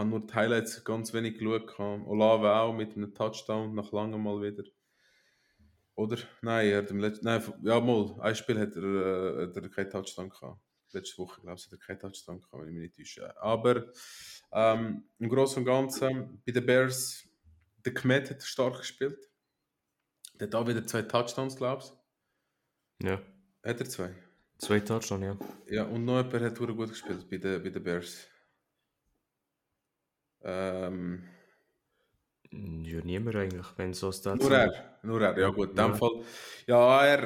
[0.00, 1.78] Habe nur die Highlights ganz wenig geschaut.
[1.78, 4.64] Olave auch mit einem Touchdown nach langem mal wieder.
[5.94, 6.16] Oder?
[6.40, 7.26] Nein, er hat im letzten.
[7.26, 8.18] Nein, ja, mal.
[8.20, 10.58] Ein Spiel hat er, äh, hat er keinen Touchdown gehabt.
[10.92, 13.42] Letzte Woche, glaube ich, hat er keinen Touchdown gehabt, wenn ich mich nicht täusche.
[13.42, 13.92] Aber
[14.52, 17.28] ähm, im Großen und Ganzen bei den Bears,
[17.84, 19.30] der Kmet hat stark gespielt.
[20.40, 23.06] Der hat auch wieder zwei Touchdowns, glaube ich.
[23.06, 23.20] Ja.
[23.62, 24.14] Hat er zwei?
[24.56, 25.38] Zwei Touchdown, ja.
[25.68, 28.29] Ja, und noch jemand hat gut gespielt bei den, bei den Bears.
[30.42, 31.24] Ähm,
[32.52, 35.94] Ja, niemand eigentlich, wenn so Stats Nur er, nur er, ja gut, in dem Ja.
[35.94, 36.24] Fall.
[36.66, 37.22] Ja, er,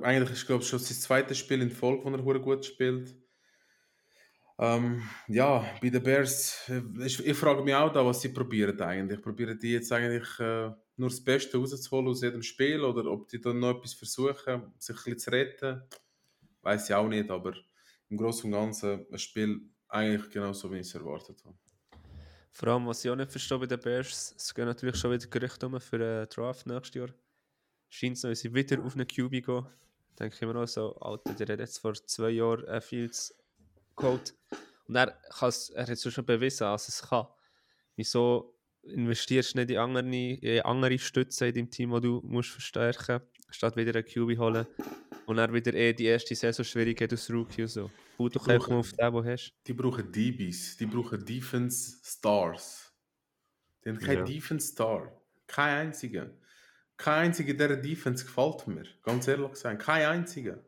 [0.00, 3.14] äh, eigentlich ist glaube ich schon sein zweites Spiel in Folge, wo er gut spielt.
[4.58, 8.80] Ähm, ja, bei den Bears, äh, ich, ich frage mich auch da, was sie probieren
[8.80, 9.20] eigentlich.
[9.20, 13.40] Probieren die jetzt eigentlich äh, nur das Beste rauszuholen aus jedem Spiel oder ob die
[13.40, 15.82] dann noch etwas versuchen, sich ein bisschen zu retten?
[16.62, 17.54] Weiß ich auch nicht, aber
[18.10, 21.58] im Großen und Ganzen ein Spiel eigentlich genauso, wie ich es erwartet habe.
[22.56, 25.26] Vor allem, was ich auch nicht verstehe bei den Bears, es gehen natürlich schon wieder
[25.26, 27.08] Gerüchte um für den Draft nächstes Jahr.
[27.88, 29.66] Scheint so, dass sie wieder auf eine QB gehen.
[30.16, 33.34] Denke ich mir auch so, Alter, der hat jetzt vor zwei Jahren äh, Fields
[33.96, 34.34] geholt.
[34.86, 37.26] Und er, er hat es schon bewiesen, dass es kann.
[37.96, 43.20] Wieso investierst nicht in andere, in andere Stütze in deinem Team, die du musst verstärken
[43.20, 44.66] musst, statt wieder einen QB holen
[45.26, 47.90] und dann wieder eh die erste Saison schwierig hat als Rookie und so.
[48.16, 49.54] Bau doch einfach auf den, den du hast.
[49.66, 52.92] Die brauchen DBs, die brauchen Defense Stars.
[53.84, 54.24] Die haben keinen Ja.
[54.24, 55.12] Defense Star.
[55.46, 56.30] Kein einziger.
[56.96, 58.84] Kein einziger dieser Defense gefällt mir.
[59.02, 59.82] Ganz ehrlich gesagt.
[59.82, 60.64] Kein einziger.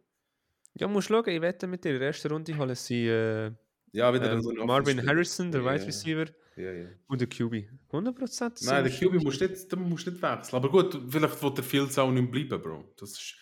[0.74, 3.50] Ja, musst schauen, ich wette mit dir, in der ersten Runde holen sie äh,
[3.92, 5.06] Ja, wieder ähm, so Marvin.
[5.06, 5.86] Harrison, der Ja, Wide ja.
[5.86, 6.26] Receiver,
[6.56, 6.88] Ja, ja.
[7.06, 7.70] und der QB.
[7.90, 10.56] 100% Nein, der QB musst du nicht, musst nicht wechseln.
[10.56, 12.92] Aber gut, vielleicht wird der Fields auch nicht bleiben, Bro.
[12.98, 13.36] Das ist,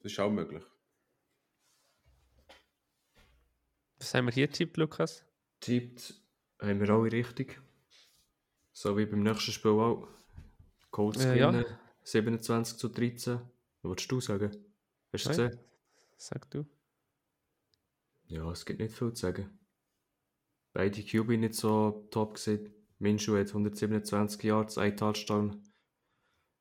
[0.00, 0.64] das ist auch möglich.
[3.98, 5.24] Was haben wir hier tippt, Lukas?
[5.60, 6.14] Tippt
[6.60, 7.60] haben wir alle richtig.
[8.72, 10.08] So wie beim nächsten Spiel auch.
[10.90, 11.50] Colts Äh, ja.
[11.50, 11.66] gewinnen,
[12.04, 13.34] 27 zu 13.
[13.34, 13.44] Was
[13.82, 14.50] würdest du sagen?
[15.12, 15.58] Hast du gesehen?
[16.16, 16.64] Sag du.
[18.26, 19.58] Ja, es gibt nicht viel zu sagen.
[20.72, 22.72] Beide QB nicht so top gesehen.
[22.98, 25.62] Minshew hat 127 Yards, ein Touchdown.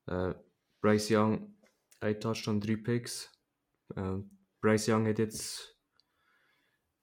[0.08, 0.34] Äh,
[0.82, 1.57] Bryce Young,
[2.00, 3.32] ein Touchdown, drei Picks.
[3.96, 4.18] Äh,
[4.62, 5.78] Bryce Young hat jetzt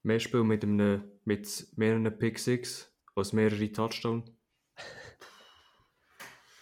[0.02, 4.24] mehr Spiel mit, einem, mit mehreren Pick 6 als mehrere Touchdown.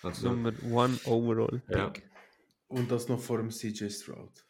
[0.04, 1.76] Also, Nummer one overall pick.
[1.76, 1.92] Ja.
[2.66, 4.44] Und das noch vor dem CJ Stroud.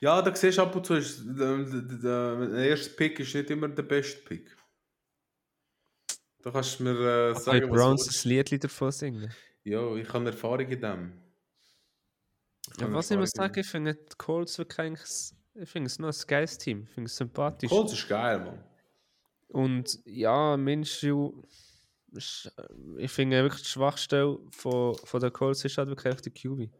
[0.00, 3.34] Ja, da siehst du ab und zu, ist, der, der, der, der erste Pick ist
[3.34, 4.56] nicht immer der beste Pick.
[6.42, 6.90] Da kannst du mir
[7.30, 9.30] äh, Kann sagen, die was Browns du ein Lied davon singen?
[9.64, 11.12] Ja, ich habe Erfahrung in dem.
[12.74, 15.02] Ich Ja, was ich muss sagen, ich finde die Colts wirklich eigentlich,
[15.54, 16.84] ich finde es noch ein geiles Team.
[16.84, 17.70] Ich finde es sympathisch.
[17.70, 18.64] Colts ist geil, Mann.
[19.48, 21.42] Und ja, Minshew,
[22.12, 22.52] ist-
[22.98, 26.70] ich finde wirklich die Schwachstelle von, von der Colts ist halt wirklich der QB.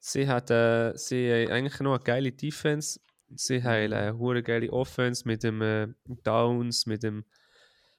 [0.00, 3.00] Sie hat äh, sie haben eigentlich noch eine geile Defense.
[3.34, 5.88] Sie haben eine hure geile Offense mit dem äh,
[6.24, 7.24] Downs, mit dem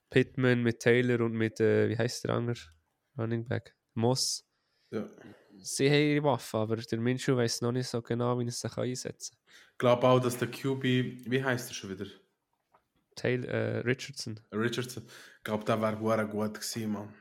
[0.09, 2.59] Pittman, mit Taylor und mit, äh, wie heißt der andere
[3.17, 3.75] Running Back?
[3.93, 4.45] Moss.
[4.91, 5.07] Ja.
[5.61, 8.69] Sie haben ihre Waffen, aber der Minshew weiß noch nicht so genau, wie er sie
[8.77, 9.53] einsetzen kann.
[9.73, 12.05] Ich glaube auch, dass der QB, wie heißt er schon wieder?
[13.15, 14.39] Taylor, äh, Richardson.
[14.53, 15.03] Richardson.
[15.37, 17.13] Ich glaube, der wäre gut gewesen, Mann.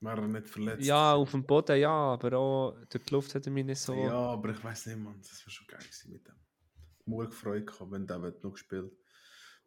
[0.00, 0.84] Wäre er nicht verletzt.
[0.84, 3.94] Ja, auf dem Boden ja, aber auch durch die Luft hat er mich nicht so.
[3.94, 5.18] Ja, aber ich weiß nicht, Mann.
[5.20, 6.34] Das wäre schon geil gewesen mit dem.
[7.06, 8.92] Nur gefreut gehabt, wenn der wird noch gespielt.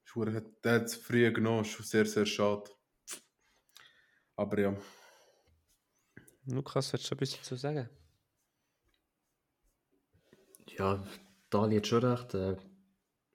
[0.06, 2.72] Schwur hat es früh genommen, schon sehr, sehr schade.
[4.38, 4.78] Aber ja.
[6.46, 7.90] Lukas, willst du ein bisschen dazu sagen?
[10.70, 11.04] Ja,
[11.50, 12.34] Dali hat schon recht.
[12.34, 12.56] Äh,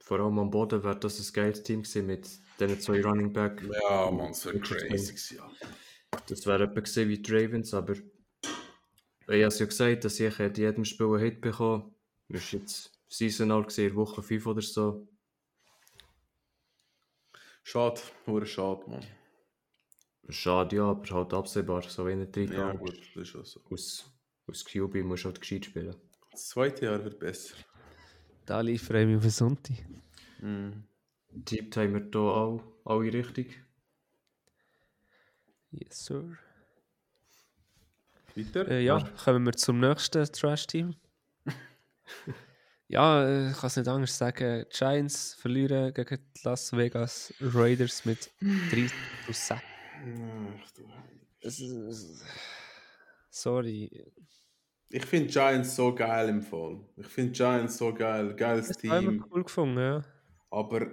[0.00, 3.62] vor allem am Boden wäre das ein geiles Team gewesen mit diesen zwei Running Back.
[3.62, 5.50] Ja, Mann, es wäre crazy ja.
[6.26, 8.02] Das wäre etwa gewesen wie die Ravens, aber ich
[9.26, 11.94] habe es ja gesagt, dass ich in jedem Spiel einen Hit bekommen
[12.28, 15.08] Das war jetzt saisonal gesehen, Woche 5 oder so.
[17.70, 19.06] Schade, nur schade, Mann.
[20.28, 22.50] Schade, ja, aber halt absehbar, so wie ein Trick.
[22.50, 23.60] Ja, gut, das ist schon so.
[23.70, 24.10] Aus,
[24.48, 25.94] aus QB musst du halt gescheit spielen.
[26.32, 27.54] Das zweite Jahr wird besser.
[28.44, 29.76] Da liefere ich mich auf den Sonntag.
[30.40, 30.82] Mhm.
[31.44, 33.62] Tippt haben wir hier auch alle richtig.
[35.70, 36.24] Yes, sir.
[38.34, 38.66] Weiter?
[38.66, 40.96] Äh, ja, kommen wir zum nächsten Trash-Team.
[42.90, 44.64] ja, äh, ich kann es nicht anders sagen.
[44.64, 48.90] Die Giants verlieren gegen die Las Vegas Raiders mit 30
[49.26, 49.50] zu 6.
[49.52, 51.26] Ach, du Heilige.
[51.40, 52.24] Es ist- es-
[53.30, 54.12] Sorry.
[54.88, 56.80] Ich finde Giants so geil im Fall.
[56.96, 58.34] Ich finde Giants so geil.
[58.34, 59.22] Geiles Das Team.
[59.24, 60.02] ich cool gefunden, ja.
[60.50, 60.86] Aber,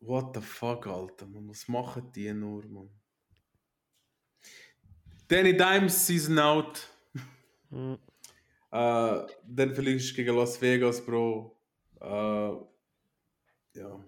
[0.00, 2.90] what the fuck, Alter, man, was machen die nur, man?
[5.28, 6.86] Danny Dimes season out.
[8.72, 11.56] Äh, dann verlierst gegen Las Vegas, Bro.
[12.00, 12.06] Äh,
[13.78, 14.04] ja.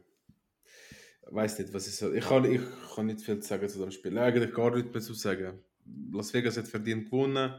[1.27, 2.17] Weiß nicht, was ich soll.
[2.17, 2.61] Ich kann, ich
[2.95, 4.17] kann nicht viel sagen zu dem Spiel.
[4.19, 5.65] Eigentlich gar nicht mehr zu sagen.
[6.13, 7.55] Las Vegas hat verdient gewonnen.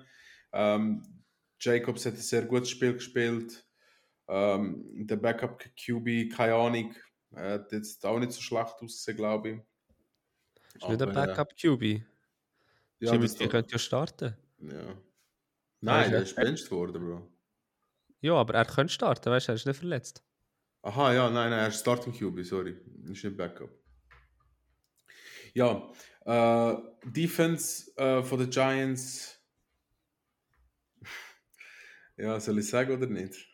[0.54, 1.04] Ähm,
[1.60, 3.66] Jacobs hat ein sehr gutes Spiel gespielt.
[4.28, 6.96] Ähm, der Backup QB, keine Ahnung,
[7.36, 9.60] hat jetzt auch nicht so schlecht ausgesehen, glaube ich.
[10.76, 12.02] Ist nicht äh, Backup QB.
[13.00, 14.38] Ja, das G könnte ja starten.
[14.60, 14.96] ja.
[15.84, 17.30] Nein, der ist benched worden, Bro.
[18.22, 20.24] Ja, aber er könnte starten, weißt du, er ist nicht verletzt.
[20.82, 22.78] Aha, ja, nein, nein, er ist Starting QB, sorry.
[23.12, 23.70] Ist nicht Backup.
[25.54, 25.92] Ja,
[26.26, 26.76] äh,
[27.06, 29.40] Defense äh, von den Giants.
[32.18, 33.46] ja, soll ich sagen oder nicht?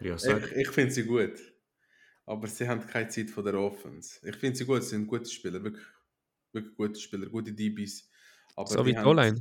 [0.00, 0.44] Ja, sag.
[0.52, 1.38] Ich, ich finde sie gut.
[2.26, 4.20] Aber sie haben keine Zeit von der Offense.
[4.28, 5.86] Ich finde sie gut, sie sind gute Spieler, wirklich,
[6.52, 8.08] wirklich gute Spieler, gute DBs.
[8.54, 9.40] Aber so wie die die haben- O-Line.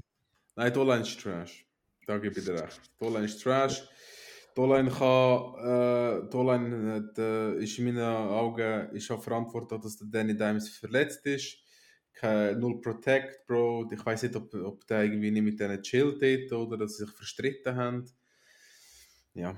[0.56, 1.67] Nein, die O-Line ist Trash.
[2.08, 2.82] Da gebe ich dir recht.
[3.02, 3.84] Die ist Trash.
[4.56, 4.90] Kann, äh,
[6.96, 11.58] hat, äh, ist in meinen Augen ist auch verantwortlich, dass der Danny Dimes verletzt ist.
[12.14, 13.92] Kein Null Protect, Bro.
[13.92, 17.06] Ich weiß nicht, ob, ob der irgendwie nicht mit denen chillt dort oder dass sie
[17.06, 18.10] sich verstritten haben.
[19.34, 19.56] Ja.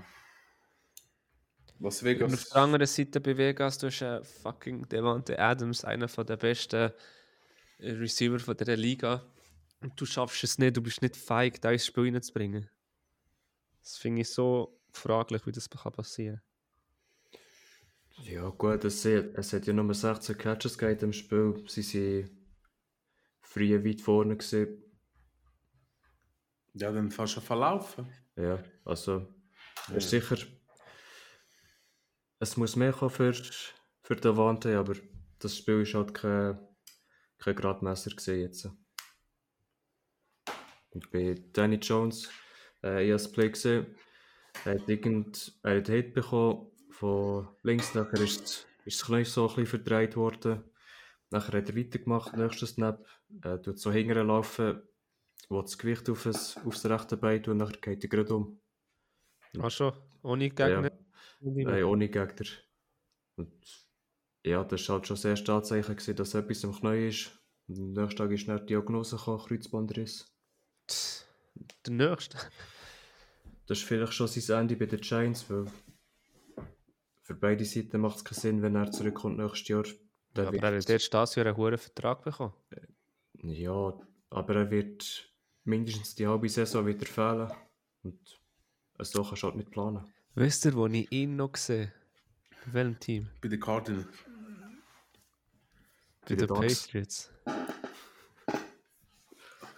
[1.79, 2.49] Las Und auf Vegas.
[2.49, 6.91] der anderen Seite bei Vegas, du hast äh, fucking Devante Adams, einer der besten
[7.77, 9.23] äh, Receiver von der Liga.
[9.95, 12.69] Du schaffst es nicht, du bist nicht feig, da ins Spiel reinzubringen.
[13.81, 16.41] Das finde ich so fraglich, wie das kann passieren
[18.23, 21.63] Ja, gut, es, hat- es hat ja nur 16 Catches gegeben im Spiel.
[21.67, 22.29] Sie sind
[23.41, 24.83] früh weit vorne gewesen.
[26.73, 28.07] Ja, dann fast schon verlaufen.
[28.35, 29.27] Ja, also,
[29.95, 30.37] ist sicher.
[32.39, 33.33] Es muss mehr kommen für,
[34.03, 34.95] für Davante, aber
[35.39, 36.59] das Spiel ist halt kein,
[37.37, 38.69] kein Gradmesser gesehen jetzt.
[40.91, 42.29] Und bei Danny Jones,
[42.83, 43.95] äh, ich habe das Play gesehen,
[44.65, 49.43] er hat, irgend, er hat Hit bekommen von links, nachher ist, ist das Knie so
[49.43, 50.63] ein bisschen verdreht worden.
[51.29, 53.05] Nachher hat er weitergemacht, nächster Snap,
[53.43, 54.81] äh, tut so hinterher laufen,
[55.49, 58.59] will das Gewicht auf das, aufs rechte Bein tun nachher geht er gerade um.
[59.59, 60.91] Ach schon, ohne Ja, Gegner.
[61.41, 62.47] Nein, ohne Gegner.
[63.35, 63.89] Und
[64.43, 67.31] ja, das war halt schon das erste Anzeichen, dass etwas am Knie ist.
[67.67, 70.28] Und am nächsten Tag ist dann die Diagnose gekommen, Kreuzbandriss.
[71.85, 72.37] Der nächste.
[73.67, 75.65] Das ist vielleicht schon sein Ende bei den Giants, weil
[77.23, 79.83] für beide Seiten macht es keinen Sinn, wenn er zurückkommt nächstes Jahr.
[80.35, 82.53] Der Aber wird- er hat jetzt das Jahr einen hohen Vertrag bekommen.
[83.43, 83.93] ja,
[84.31, 85.31] aber er wird
[85.63, 87.51] mindestens die halbe Saison wieder fehlen.
[88.03, 88.39] Und
[88.99, 90.03] so kannst du halt nicht planen.
[90.35, 91.91] Wisst ihr, wo ich ihn noch gesehen
[92.65, 93.29] Bei welchem Team?
[93.41, 94.07] Bei den Cardinals.
[96.27, 96.47] Bei den.
[96.47, 97.31] Patriots.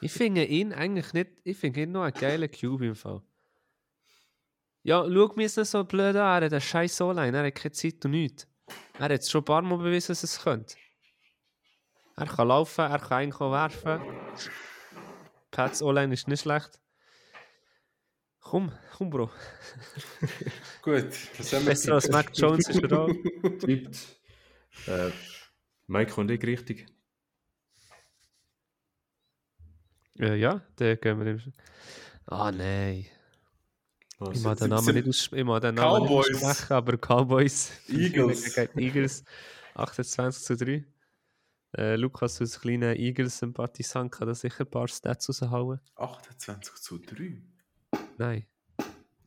[0.01, 3.21] Ich finde ihn eigentlich nicht, ich finde ihn noch einen geilen Cube im Fall.
[4.83, 7.71] Ja, schau mir nicht so blöd an, er hat einen scheiß O-Line, er hat keine
[7.71, 8.47] Zeit und nichts.
[8.97, 10.75] Er hat schon ein paar Mal bewiesen, dass er es könnte.
[12.17, 14.01] Er kann laufen, er kann auch werfen.
[15.51, 16.79] Pats O-Line ist nicht schlecht.
[18.39, 19.29] Komm, komm, Bro.
[20.81, 21.05] Gut,
[21.37, 23.07] was haben wir Besser als Mac Jones ist er auch.
[23.59, 23.97] Tippt.
[24.87, 25.11] Äh,
[25.85, 26.87] Mike und ich richtig.
[30.19, 31.53] Äh, ja, der gehen wir im.
[32.25, 33.05] Ah, nein.
[34.19, 34.37] Was?
[34.37, 36.27] Ich mag den Namen nicht, aus, ich mag den Namen Cowboys.
[36.29, 37.71] nicht aussprechen, aber Cowboys.
[37.87, 38.57] Eagles.
[38.75, 39.23] Eagles.
[39.73, 40.85] 28 zu 3.
[41.77, 45.79] Äh, Lukas als kleiner Eagles-Sympathisant kann da sicher ein paar Stats raushauen.
[45.95, 47.41] 28 zu 3.
[48.17, 48.45] Nein,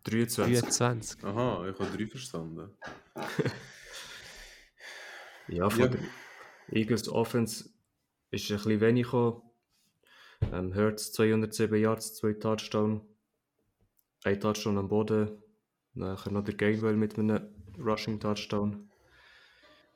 [0.04, 0.60] 23.
[0.60, 1.24] 23.
[1.24, 2.70] Aha, ich habe 3 verstanden.
[5.48, 5.88] Ja, von Ja.
[5.88, 6.00] der
[6.72, 7.68] Eagles Offense
[8.30, 9.42] ist ein bisschen wenig gekommen.
[10.52, 13.00] Ähm, Hurts 207 Yards, 2 Touchdown.
[14.24, 15.42] Ein Touchdown am Boden.
[15.94, 18.90] Nachher noch der Gainwell mit einem Rushing Touchdown.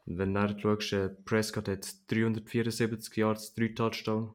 [0.07, 4.35] Und wenn du schaust, äh, Prescott hat 374 Yards, 3 Touchdown.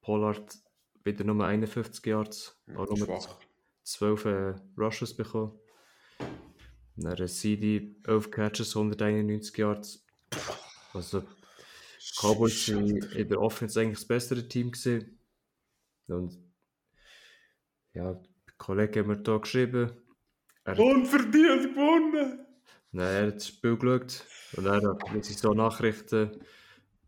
[0.00, 0.54] Pollard
[1.02, 3.38] wieder nur 51 Yards, auch nur Schwach.
[3.84, 5.58] 12 äh, Rushes bekommen.
[6.96, 10.06] Dann CD, 11 Catches, 191 Yards.
[10.92, 11.24] Also,
[12.04, 15.18] die Cowboys waren in der Offense eigentlich das bessere Team gewesen.
[16.06, 16.38] Und
[17.94, 19.90] ja, der Kollege hat mir da geschrieben,
[20.64, 22.40] er, Unverdient gewonnen!
[22.92, 24.24] Nein, er hat das Spiel geschaut
[24.56, 26.30] und er hat mit sich so Nachrichten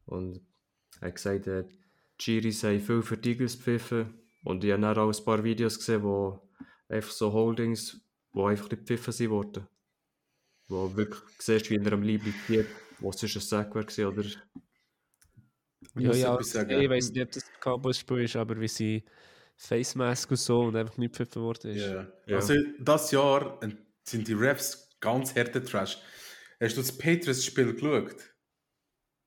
[0.05, 0.41] und
[1.01, 1.65] er hat gesagt, die
[2.19, 5.79] Giris haben viel für die Eagles gepfiffen und ich habe dann auch ein paar Videos
[5.79, 6.49] gesehen, wo
[6.89, 8.01] einfach so Holdings,
[8.33, 9.67] wo einfach nicht gepfiffen sind worden.
[10.69, 12.69] Wo du wirklich siehst, wie er am Lieb liegt,
[12.99, 14.25] wo es ein Sack gewesen, oder
[15.95, 16.81] Ja, ja, sagen.
[16.81, 19.05] ich weiß nicht, ob das ein Cowboys-Spiel ist, aber wie sie
[19.57, 21.87] Face Mask und so und einfach nicht gepfiffen worden ist.
[21.87, 22.07] Ja.
[22.27, 22.37] Ja.
[22.37, 23.69] Also, das Jahr äh,
[24.05, 25.99] sind die Refs ganz harte Trash.
[26.61, 28.17] Hast du das Patriots-Spiel geschaut?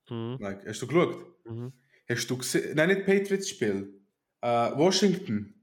[0.10, 0.38] Mhm.
[0.40, 1.26] Nein, hast du geschaut?
[1.46, 1.74] Mhm.
[2.08, 2.76] Hast du gesehen?
[2.76, 3.94] Nein, nicht Patriots-Spiel.
[4.42, 5.54] Äh, Washington.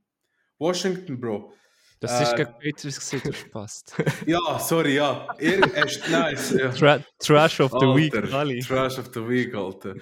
[0.59, 1.53] Washington, Bro.
[2.01, 3.95] Das Äh, ist gegen Patriots gesehen, das passt.
[4.27, 5.27] Ja, sorry, ja.
[5.39, 6.51] Er hast nice.
[6.53, 6.71] Ja.
[6.71, 8.61] Tra Trash of the Week, Alter, Ali.
[8.61, 9.95] Trash of the Week, Alter.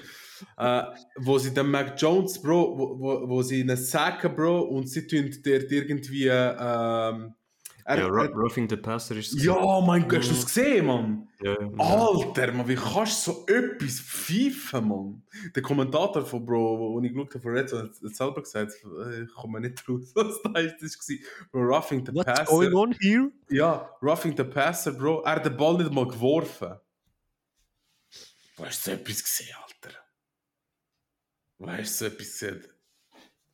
[0.57, 0.83] Äh,
[1.17, 5.07] wo sie den Mac Jones, Bro, wo, wo, wo sie ihn sacken, Bro, und sie
[5.07, 6.27] tun dort irgendwie.
[6.29, 7.35] Ähm,
[7.87, 9.45] er, ja, Roughing the Passer ist es.
[9.45, 9.55] ja,
[9.87, 11.29] mein Gott, hast du es gesehen, Mann?
[11.43, 11.55] ja.
[11.77, 15.23] Alter, man, wie kannst du so etwas pfeifen, Mann?
[15.55, 19.35] Der Kommentator von Bro, wo ich geschaut habe von Red Zone, hat selber gesagt, ich
[19.35, 20.77] komme nicht raus, was da ist.
[20.81, 21.17] Das war
[21.53, 22.45] Bro, Roughing the What's Passer.
[22.47, 23.31] going on here?
[23.51, 25.21] Ja, Roughing the Passer, Bro.
[25.25, 26.77] Er hat den Ball nicht mal geworfen.
[28.57, 29.95] Wo hast du so etwas gesehen, Alter?
[31.67, 32.43] Hast du so etwas?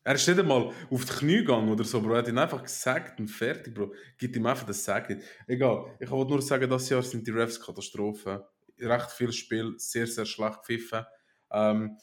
[0.02, 2.14] Er ist nicht einmal auf die Knie gegangen oder so, Bro.
[2.14, 3.92] Er hat ihn einfach gesagt und fertig, Bro.
[4.16, 5.22] Gibt ihm einfach das Sag nicht.
[5.46, 5.94] Egal.
[6.00, 8.48] Ich wollte nur sagen, das Jahr sind die Refs Katastrophe.
[8.78, 11.04] Recht viel Spiel, sehr, sehr schlecht gepfiffen.
[11.52, 11.98] Ähm,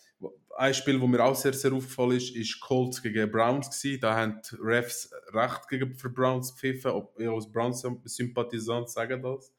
[0.57, 3.99] ein Spiel, wo mir auch sehr, sehr aufgefallen ist, ist Colts gegen Browns gewesen.
[3.99, 6.91] Da haben die Refs recht gegen für Browns gepfiffen.
[6.91, 9.53] Ob ich als Browns-Sympathisant sage das.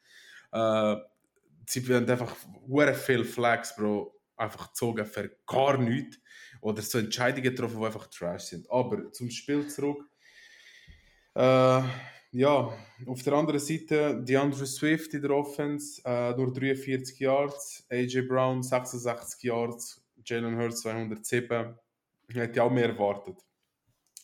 [0.53, 0.97] Äh,
[1.67, 2.35] sie haben einfach
[2.69, 6.19] sehr viele Flags, Bro, einfach gezogen für gar nichts.
[6.61, 8.71] Oder so Entscheidungen getroffen, die einfach Trash sind.
[8.71, 10.05] Aber zum Spiel zurück.
[11.35, 11.83] Äh,
[12.33, 18.23] ja, auf der anderen Seite DeAndre Swift in der Offense, äh, nur 43 Yards, AJ
[18.23, 21.75] Brown 66 Yards, Jalen Hurts 207.
[22.29, 23.39] Ich hätte auch mehr erwartet.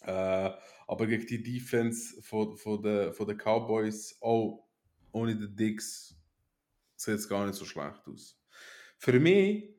[0.03, 0.51] Äh,
[0.87, 4.69] aber gegen die Defense von, den Cowboys, auch
[5.13, 6.15] ohne den Dix,
[6.97, 8.39] sieht es gar nicht so schlecht aus.
[8.99, 9.74] Für mich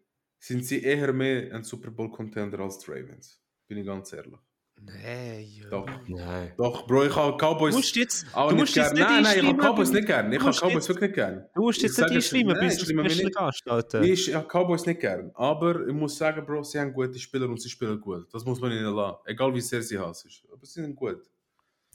[0.48, 3.42] sind sie eher mehr ein Super Bowl-Contender als die Ravens.
[3.68, 4.36] Bin ich ganz ehrlich.
[4.80, 5.70] Nein, ja.
[5.70, 5.88] Doch.
[6.08, 6.54] Nein.
[6.58, 9.24] Doch, Bro, ich habe Cowboys Du musst jetzt, auch du nicht musst jetzt nicht Nein,
[9.24, 10.32] nein, ich habe Cowboys nicht gern.
[10.34, 11.46] Ich habe Cowboys jetzt- wirklich nicht gern.
[11.56, 13.68] Du musst jetzt nicht es- einschreiben, nein, bis du Special nicht.
[13.68, 14.02] Alter.
[14.04, 15.32] Ich habe Cowboys nicht gern.
[15.34, 18.32] Aber ich muss sagen, Bro, sie haben gute Spieler und sie spielen gut.
[18.34, 19.18] Das muss man ihnen lassen.
[19.26, 20.30] Egal wie sehr sie hassen.
[20.52, 21.24] Aber sie sind gut.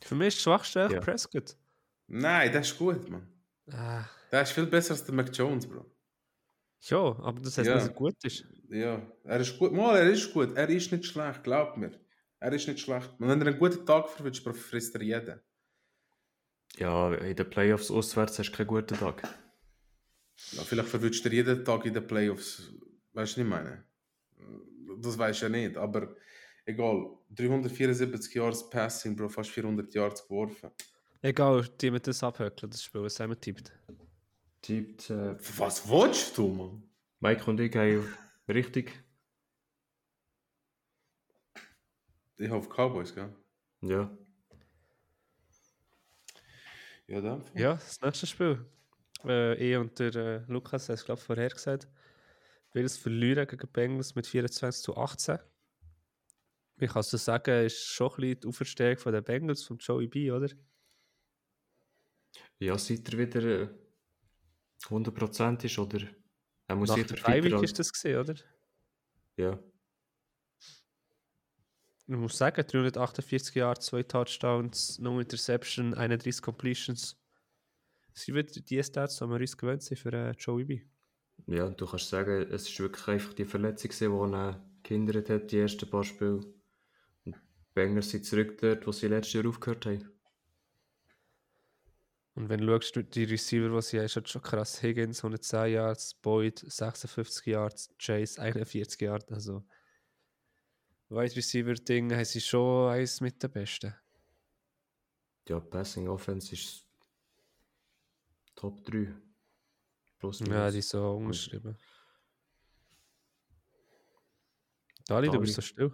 [0.02, 1.00] Für mich ist das Schwachste Ja.
[1.00, 1.54] Prescott.
[2.08, 3.28] Nein, das ist gut, Mann.
[3.70, 5.84] Ah, Der ist viel besser als der Mac Jones, Bro.
[6.82, 7.74] Ja, aber das heißt Ja.
[7.74, 8.44] dass er gut ist.
[8.70, 9.72] Ja, er ist gut.
[9.72, 10.56] Mal, er ist gut.
[10.56, 11.90] Er ist nicht schlecht, glaub mir.
[12.38, 13.10] Er ist nicht schlecht.
[13.18, 15.40] Und wenn er einen guten Tag verwünscht, frisst er jeden.
[16.78, 19.22] Ja, in den Playoffs auswärts hast du keinen guten Tag.
[20.52, 22.72] Ja, vielleicht verwünscht er jeden Tag in den Playoffs.
[23.12, 23.84] Weißt du, was ich meine?
[25.02, 26.14] Das weiß ja nicht, aber
[26.64, 27.10] egal.
[27.30, 30.70] 374 Yards Passing, Bro, fast 400 Yards geworfen.
[31.22, 33.72] Egal, die mit das abhökeln, das Spiel, was haben wir tippt.
[34.62, 36.82] Tippt, äh, Was willst du, Mann?
[37.20, 38.16] Mike und ich haben
[38.48, 38.92] richtig.
[42.36, 43.34] Ich auf Cowboys, gell?
[43.82, 44.10] Ja.
[47.06, 47.44] Ja, dann.
[47.54, 48.64] Ja, das nächste Spiel.
[49.24, 51.88] Äh, ich und der äh, Lukas haben es, glaube ich, vorher gesagt.
[52.72, 55.38] Bills verlieren gegen die Bengals mit 24 zu 18.
[56.78, 60.06] Ich kann so sagen, ist schon ein bisschen die Auferstehung von den Bengals, von Joey
[60.06, 60.48] B, oder?
[62.58, 63.68] Ja, seit er wieder äh,
[64.84, 66.00] 100% ist, oder?
[66.66, 68.34] Er muss Nach wieder der Freiwillig fitter ist das gesehen, oder?
[69.36, 69.58] Ja.
[72.06, 77.16] Ich muss sagen, 348 Jahre, 2 Touchdowns, no Interception, 31 Completions.
[78.14, 80.82] Sind wieder die Stats, die wir uns gewöhnt sind für äh, Joey B.
[81.46, 85.58] Ja, du kannst sagen, es ist wirklich einfach die Verletzung, die ihn gehindert hat, die
[85.58, 86.40] ersten paar Spiele.
[87.24, 87.36] Und
[87.74, 90.08] Bengals sind zurück dort, wo sie letztes Jahr aufgehört haben.
[92.34, 94.80] Und wenn du schaust, die Receiver, die sie haben, ist halt schon krass.
[94.82, 99.30] Higgins 110 Yards, Boyd 56 Yards, Chase 41 Yards.
[99.32, 99.64] Also,
[101.08, 103.94] Wide Receiver Ding haben sie schon eins mit den besten.
[105.48, 106.86] Ja, Passing Offense ist
[108.54, 109.12] Top 3.
[110.18, 110.72] Plus Ja, minus.
[110.72, 111.76] die ist so umgeschrieben.
[115.06, 115.40] Dali, du Dali.
[115.40, 115.92] bist so still.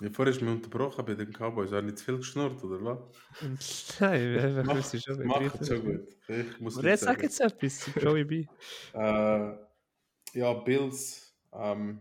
[0.00, 1.70] Ja, vorher ist mir unterbrochen bei den Cowboys.
[1.70, 2.98] Habe ich nicht zu viel geschnurrt, oder was?
[4.00, 6.16] Nein, einfach Mach- wir sind schon Macht schon gut.
[6.28, 8.46] Ich muss jetzt sag jetzt etwas zu Joey B.
[8.92, 8.98] Äh,
[10.34, 11.32] ja, Bills.
[11.52, 12.00] Ähm,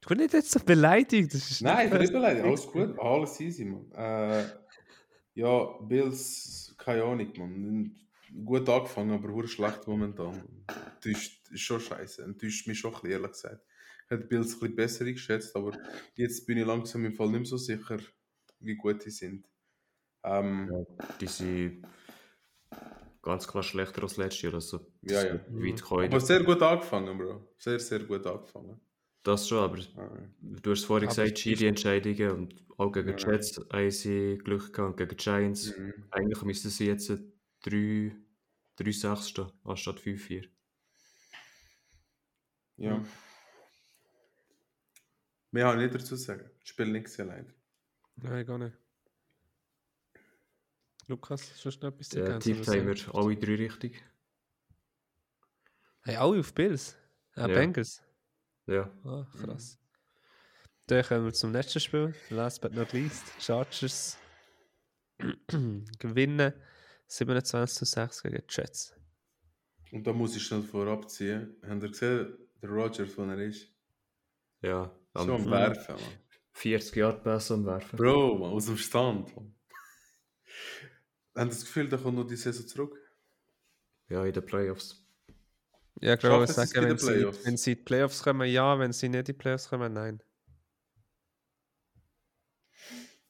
[0.00, 1.34] Du bist nicht jetzt so beleidigt.
[1.34, 2.44] Das ist nein, ich bin nicht beleidigt.
[2.46, 2.96] Alles gut.
[2.96, 3.90] Alles easy, man.
[3.90, 4.44] Äh,
[5.34, 7.96] ja, Bills, keine Ahnung, man.
[8.44, 10.42] Gut angefangen, aber schlecht momentan.
[10.94, 12.22] Enttäuscht, ist schon scheiße.
[12.22, 13.65] Enttäuscht mich schon ehrlich gesagt.
[14.06, 15.76] Ich hätte die Bills ein bisschen besser eingeschätzt, aber
[16.14, 17.98] jetzt bin ich langsam im Fall nicht mehr so sicher,
[18.60, 19.48] wie gut die sind.
[20.22, 20.86] Ähm,
[21.20, 21.84] Die sind
[23.20, 24.54] ganz klar schlechter als letztes Jahr.
[24.54, 25.34] Also, Ja, ja.
[25.48, 26.04] Weit gekommen.
[26.04, 27.48] aber sehr gut angefangen, Bro.
[27.58, 28.80] Sehr, sehr gut angefangen.
[29.24, 33.08] Das schon, aber Äh, du hast vorhin Aber gesagt, es ist- Schiri-Entscheidungen und auch gegen
[33.08, 33.16] Ja.
[33.16, 35.76] die Jets haben sie Glück gehabt und gegen die Giants.
[35.76, 35.94] mhm.
[36.12, 37.10] Eigentlich müssten sie jetzt
[37.64, 38.14] 3
[38.76, 40.44] 3-6 stehen, anstatt 5-4.
[42.76, 43.02] Ja.
[45.56, 46.50] Mehr habe ich nicht dazu zu sagen.
[46.62, 47.50] Ich spiele nichts allein.
[48.16, 48.76] Nein, gar nicht.
[51.06, 54.04] Lukas, hast du noch etwas zu Der ergänzen, was haben wir alle drei richtig.
[56.02, 56.94] Hey, alle auf Bills?
[57.36, 57.54] Ah, Ja.
[57.54, 58.02] Bengals?
[58.66, 58.90] Ja.
[59.02, 59.78] Ah, krass.
[60.88, 62.14] Dann kommen wir zum letzten Spiel.
[62.28, 63.24] Last but not least.
[63.40, 64.18] Chargers
[65.98, 66.52] gewinnen
[67.06, 68.94] 27 zu 6 gegen die Jets.
[69.90, 71.56] Und da muss ich schnell vorab ziehen.
[71.66, 73.68] Habt ihr gesehen, der Rogers, wo er ist?
[74.60, 74.94] Ja.
[75.24, 76.04] So am Werfen, man.
[76.52, 77.96] 40 Jahre besser am Werfen.
[77.96, 79.34] Bro, man, aus dem Stand.
[79.36, 79.54] Man.
[81.34, 82.98] Habt ihr das Gefühl, da kommt noch die Saison zurück?
[84.08, 85.06] Ja, in den Playoffs.
[86.00, 87.44] Ja, ich glaube, sagen, wenn sie, Playoffs?
[87.44, 88.78] wenn sie in die Playoffs kommen, ja.
[88.78, 90.22] Wenn sie nicht in die Playoffs kommen, nein.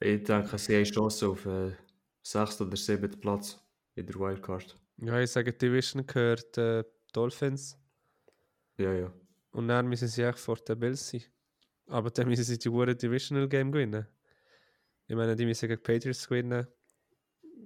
[0.01, 1.73] Ich denke, sie haben Chance auf äh,
[2.23, 2.61] 6.
[2.61, 3.21] oder 7.
[3.21, 3.59] Platz
[3.95, 4.79] in der Wildcard.
[4.99, 7.79] Ja, ich sage, Division gehört äh, Dolphins.
[8.79, 9.13] Ja, ja.
[9.53, 11.23] Und dann müssen sie echt vor den Bills sein.
[11.87, 14.07] Aber dann müssen sie die Hure Divisional Game gewinnen.
[15.07, 16.67] Ich meine, die müssen gegen Patriots gewinnen,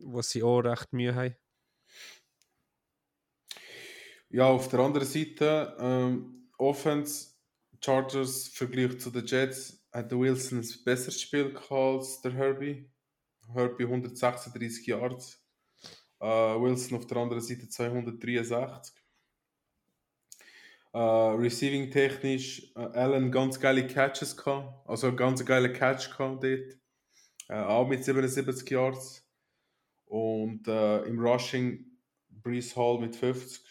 [0.04, 1.34] wo sie auch recht Mühe haben.
[4.28, 7.34] Ja, auf der anderen Seite, ähm, Offense,
[7.82, 12.88] Chargers Vergleich zu den Jets, hat der Wilson ein besseres Spiel gehabt als der Herbie.
[13.52, 15.42] Herbie 136 Yards.
[16.20, 18.99] Äh, Wilson auf der anderen Seite 263.
[20.92, 26.78] Äh, receiving technisch, äh, Allen ganz geile Catches gehabt, also ganz geile Catch gehabt dort.
[27.48, 29.24] Äh, auch mit 77 Yards.
[30.06, 31.86] Und äh, im Rushing
[32.28, 33.62] Brees Hall mit 50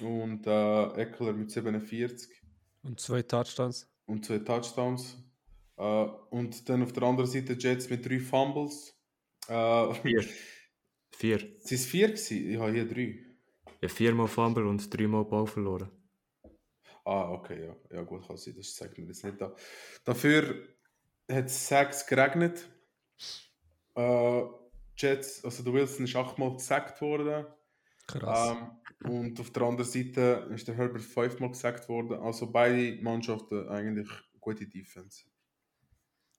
[0.00, 2.30] und äh, Eckler mit 47
[2.82, 3.86] Und zwei Touchdowns.
[4.06, 5.18] und zwei Touchdowns.
[5.76, 5.82] Äh,
[6.30, 8.98] und dann auf der anderen Seite Jets mit drei Fumbles.
[9.48, 10.24] Äh, Vier.
[11.10, 11.38] Vier.
[11.38, 12.50] Sind es vier gewesen?
[12.50, 13.18] Ich habe hier drei.
[13.82, 15.90] Ja, viermal Fumble und dreimal Ball verloren.
[17.06, 17.76] Ah, okay, ja.
[17.96, 19.54] Ja gut, kann sein, das zeigt mir jetzt nicht da.
[20.04, 20.66] Dafür
[21.30, 22.68] hat es sechs geregnet.
[23.94, 24.42] Äh,
[24.96, 27.46] Jets, also der Wilson ist achtmal gesackt worden.
[28.08, 28.56] Krass.
[29.04, 32.18] Ähm, und auf der anderen Seite ist der Herbert fünfmal gesackt worden.
[32.18, 34.08] Also beide Mannschaften eigentlich
[34.40, 35.26] gute Defense.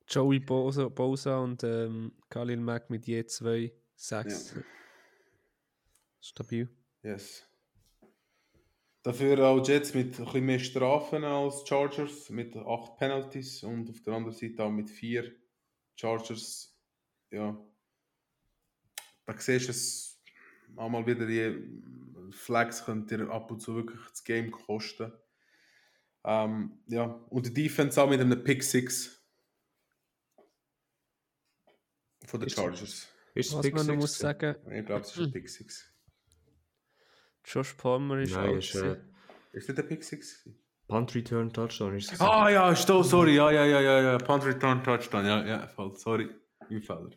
[0.05, 4.53] Joey Bosa, Bosa und ähm, Khalil Mack mit je zwei, sechs.
[4.53, 4.61] Ja.
[6.19, 6.69] Stabil.
[7.03, 7.46] Yes.
[9.07, 14.01] Dafür auch Jets mit ein bisschen mehr Strafen als Chargers, mit acht Penalties und auf
[14.01, 15.33] der anderen Seite auch mit vier
[15.95, 16.77] Chargers.
[17.31, 17.57] Ja.
[19.25, 20.21] Da siehst du es
[20.75, 21.57] auch mal wieder, die
[22.31, 25.13] Flags können dir ab und zu wirklich das Game kosten.
[26.25, 29.25] Ähm, ja, und die Defense auch mit einem Pick 6
[32.25, 32.55] von den Ist.
[32.57, 33.07] Chargers.
[33.35, 35.93] Ist es Was man noch Six muss sagen, Ich glaube, es ist ein Pick 6.
[37.47, 38.97] Josh Palmer ist Nein, ist äh.
[39.53, 40.43] Ist nicht der Pick 6?
[40.43, 40.59] gewesen?
[40.87, 41.95] Punt Return Touchdown.
[41.95, 45.45] Ist es Ah ja, sto, sorry, ja, ja, ja, ja, ja, Punt Return Touchdown, ja,
[45.45, 46.29] ja, voll, sorry,
[46.69, 47.11] mein Fehler,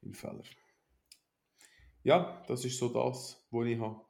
[0.00, 0.42] mein Fehler.
[2.04, 4.00] Ja, das ist so das, was ich habe.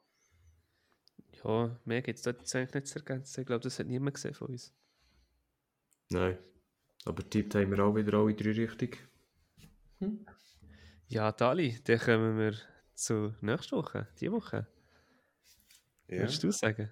[1.45, 3.41] Ja, mehr gibt es dort jetzt eigentlich nicht zu ergänzen.
[3.41, 4.75] Ich glaube, das hat niemand gesehen von uns.
[6.11, 6.39] Nein.
[7.05, 8.99] Aber tippt haben wir auch wieder alle drei richtig.
[11.07, 12.55] Ja, Dali, dann kommen wir
[12.95, 14.67] zu nächster Woche, die Woche.
[16.09, 16.91] Ja, Würdest du sagen?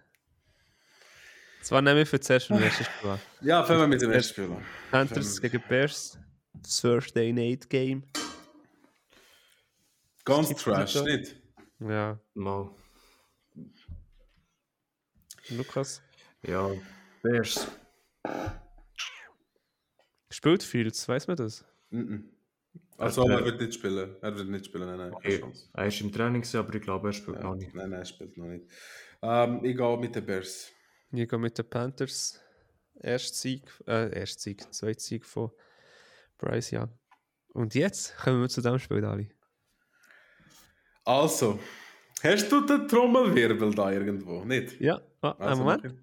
[1.63, 4.45] Zwar nehmen wir für zuerst den ersten Spiel ja fangen wir mit dem ersten Spiel
[4.45, 4.65] an.
[4.91, 6.19] Panthers gegen Bears.
[6.55, 8.05] Das Thursday Night Game.
[10.25, 11.37] Ganz trash, nicht?
[11.81, 12.71] Ja, Mal.
[15.51, 16.03] Lukas.
[16.43, 16.71] Ja,
[17.23, 17.67] Bears.
[20.31, 21.65] Spielt Fields, weiß man das?
[21.91, 22.31] Mhm.
[22.99, 24.17] Also, Also, er wird nicht spielen.
[24.21, 25.43] Er wird nicht spielen, nein, nein, Okay.
[25.75, 27.75] Er ist im Training, aber ich glaube, er spielt Ja, noch nicht.
[27.75, 28.65] nein, nein, er spielt noch nicht.
[29.29, 30.71] Ähm, ich gehe mit den Bears.
[31.11, 32.41] Ich gehe mit den Panthers.
[33.03, 35.51] Erst Sieg, äh, erst Sieg, zweit Sieg von
[36.39, 36.91] Bryce Young.
[37.53, 39.29] Und jetzt kommen wir zu dem Spiel, Dali.
[41.05, 41.59] Also,
[42.23, 44.45] hast du den Trommelwirbel da irgendwo?
[44.45, 44.81] Nicht?
[44.81, 45.85] Ja, ah, einen Also, Moment.
[45.85, 45.95] okay.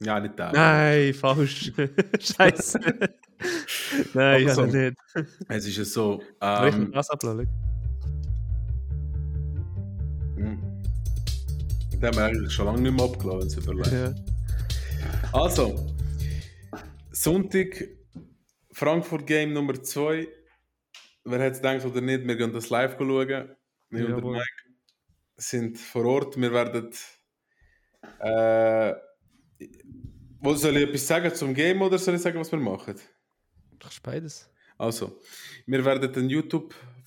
[0.00, 0.52] Ja, nicht der.
[0.52, 1.72] Nein, falsch.
[2.20, 2.78] Scheiße.
[4.14, 4.66] Nein, Aber ja so.
[4.66, 4.96] nicht.
[5.48, 6.20] Es ist ja so.
[6.20, 6.92] Ich Ähm, hm.
[12.00, 13.90] Den haben wir eigentlich schon lange nicht mehr abgeladen, wenn es überlegt.
[13.90, 14.14] Ja.
[15.32, 15.96] Also,
[17.10, 17.88] Sonntag,
[18.70, 20.28] Frankfurt Game Nummer 2.
[21.24, 23.56] Wer hätte es gedacht oder nicht, wir gehen das live schauen.
[23.90, 24.30] Wir und.
[24.30, 24.46] Mike
[25.36, 26.40] sind vor Ort.
[26.40, 26.90] Wir werden.
[28.20, 28.94] Äh,
[30.40, 32.94] was soll ich etwas sagen zum Game oder soll ich sagen, was wir machen?
[33.72, 34.48] Du kannst beides.
[34.76, 35.20] Also,
[35.66, 36.30] wir werden einen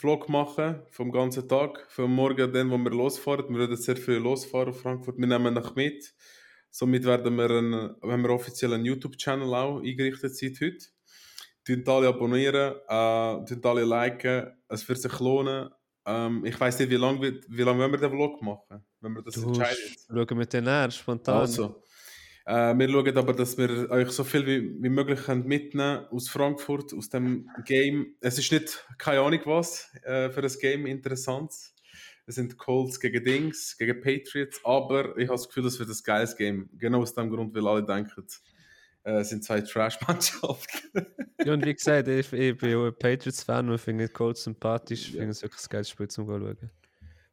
[0.02, 3.48] YouTube-Vlog machen vom ganzen Tag, vom Morgen, dann, wo wir losfahren.
[3.50, 5.18] Wir werden sehr früh losfahren auf Frankfurt.
[5.18, 6.14] Wir nehmen nach mit.
[6.72, 10.86] Somit werden wir, einen, haben wir offiziell einen YouTube-Channel auch eingerichtet seit heute.
[11.64, 14.48] Tun alle abonnieren, äh, tun alle liken.
[14.68, 15.70] Es wird sich lohnen.
[16.06, 19.22] Ähm, ich weiß nicht, wie lange wie lang wollen wir den Vlog machen, wenn wir
[19.22, 19.96] das Du entscheiden.
[20.08, 21.42] schauen wir den näher, spontan.
[21.42, 21.84] Also,
[22.46, 26.30] äh, wir schauen aber, dass wir euch so viel wie, wie möglich können mitnehmen aus
[26.30, 28.16] Frankfurt, aus dem Game.
[28.20, 31.52] Es ist nicht keine Ahnung was äh, für das Game interessant.
[32.26, 35.98] Es sind Colts gegen Dings, gegen Patriots, aber ich habe das Gefühl, das wird ein
[36.04, 36.70] geiles Game.
[36.78, 38.26] Genau aus dem Grund, weil alle denken,
[39.04, 41.06] äh, es sind zwei Trash-Mannschaften.
[41.44, 45.08] Ja, und wie gesagt, ich, ich bin auch ein Patriots-Fan und finde Colts sympathisch.
[45.10, 45.20] Ich Ja.
[45.22, 46.58] finde es wirklich ein geiles Spiel zum schauen.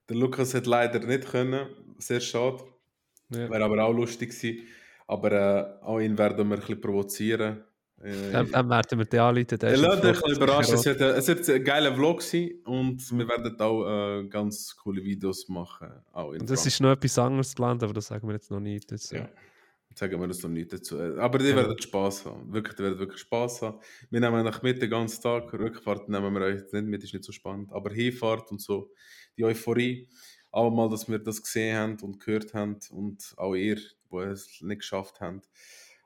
[0.09, 1.67] Der Lukas hat leider nicht können,
[1.99, 2.65] sehr schade.
[3.31, 3.51] Ja.
[3.51, 4.67] Wäre aber auch lustig gewesen.
[5.09, 7.65] Aber äh, auch ihn werden wir ein bisschen provozieren.
[8.01, 9.07] Äh, Dann, dann werden wir
[9.75, 10.37] ist lasst im euch Flug.
[10.37, 10.75] überraschen.
[10.77, 15.03] Es wird, es wird ein geiler Vlog sein und wir werden auch äh, ganz coole
[15.03, 15.89] Videos machen.
[16.13, 18.61] Auch in Und das ist noch etwas anderes geplant, aber das sagen wir jetzt noch
[18.61, 18.93] nicht.
[18.93, 19.17] dazu.
[19.17, 19.29] Ja.
[19.95, 20.97] Sagen wir das noch nicht dazu.
[21.01, 21.57] Aber die Ja.
[21.57, 22.53] werden Spaß haben.
[22.53, 23.81] Wirklich, die werden wirklich Spaß haben.
[24.11, 25.53] Wir nehmen euch mit den ganzen Tag.
[25.53, 27.73] Rückfahrt nehmen wir euch nicht mit, ist nicht so spannend.
[27.73, 28.93] Aber Hinfahrt und so,
[29.37, 30.09] die Euphorie.
[30.53, 33.79] Auch mal, dass wir das gesehen haben und gehört haben und auch ihr,
[34.11, 35.49] die es nicht geschafft habt.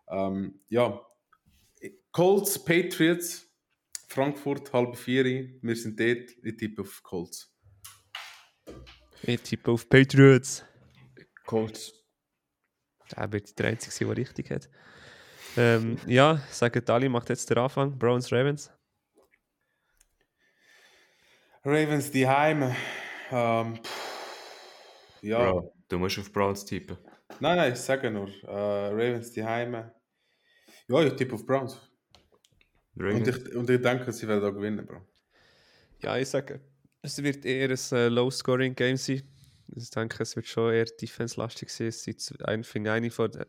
[0.08, 1.00] Ähm, ja,
[2.12, 3.48] Colts, Patriots,
[4.08, 5.24] Frankfurt, halb vier.
[5.24, 6.30] Wir sind dort.
[6.42, 7.50] Ich tippe auf Colts.
[9.22, 10.64] Ich tippe auf Patriots.
[11.46, 11.92] Colts.
[13.16, 14.68] Der wird der Einzige sein, der richtig hat.
[15.56, 17.98] Ähm, ja, sagen alle, macht jetzt den Anfang.
[17.98, 18.70] Browns, Ravens.
[21.64, 22.76] Ravens, die Heime.
[23.30, 23.78] Ähm,
[25.22, 25.52] ja.
[25.52, 26.98] Bro, du musst auf Browns tippen.
[27.40, 28.28] Nein, nein, ich sage nur.
[28.44, 29.94] Äh, Ravens die Heime.
[30.88, 31.74] Ja, ich tippe auf Browns.
[32.94, 33.28] Und Ravens.
[33.28, 35.00] ich, und ich denke, sie werden auch gewinnen, Bro.
[36.00, 36.60] Ja, ich sage,
[37.02, 39.22] es wird eher ein äh, Low-Scoring-Game sein.
[39.74, 41.88] Ich denke, es wird schon eher defense-lastig sein.
[41.88, 43.46] Es sind ein, finde eine von der,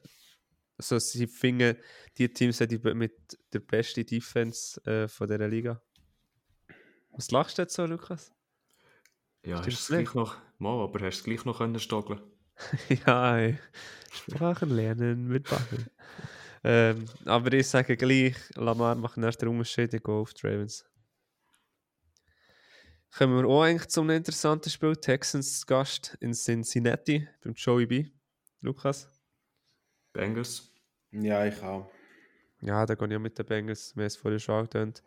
[0.78, 1.78] also sie finden
[2.18, 3.14] die Teams die mit
[3.52, 5.82] der besten Defense äh, von dieser Liga.
[7.12, 8.32] Was lachst du jetzt so, Lukas?
[9.46, 10.38] Ja, hast du es gleich noch...
[10.58, 12.22] Mal, aber hast du es gleich noch können stoggeln
[13.06, 13.58] ja, ey.
[14.12, 15.86] Sprachen lernen mit Bubble.
[16.64, 20.86] ähm, aber ich sage gleich, Lamar macht nach der Unterschied, ich gehe auf die Ravens.
[23.16, 24.96] Kommen wir auch eigentlich zum interessanten Spiel.
[24.96, 28.08] Texans Gast in Cincinnati beim Joey B.
[28.62, 29.08] Lukas?
[30.14, 30.72] Bengals.
[31.12, 31.92] Ja, ich auch.
[32.62, 33.96] Ja, da gehe ich auch mit den Bengals.
[33.96, 35.04] Wir haben es vorher schon angetönt.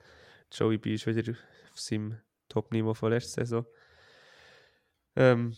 [0.53, 1.33] Joey B ist wieder
[1.73, 3.67] auf seinem Top-Niveau von letzter Saison.
[5.17, 5.57] Ähm,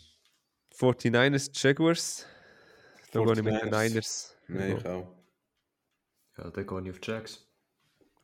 [0.79, 2.27] 49ers Jaguars.
[3.13, 3.89] Da gehe ich mit den 49ers.
[3.89, 4.37] Niners.
[4.47, 5.15] Nein, ich auch.
[6.37, 7.47] Ja, dann gehe ich auf Jacks.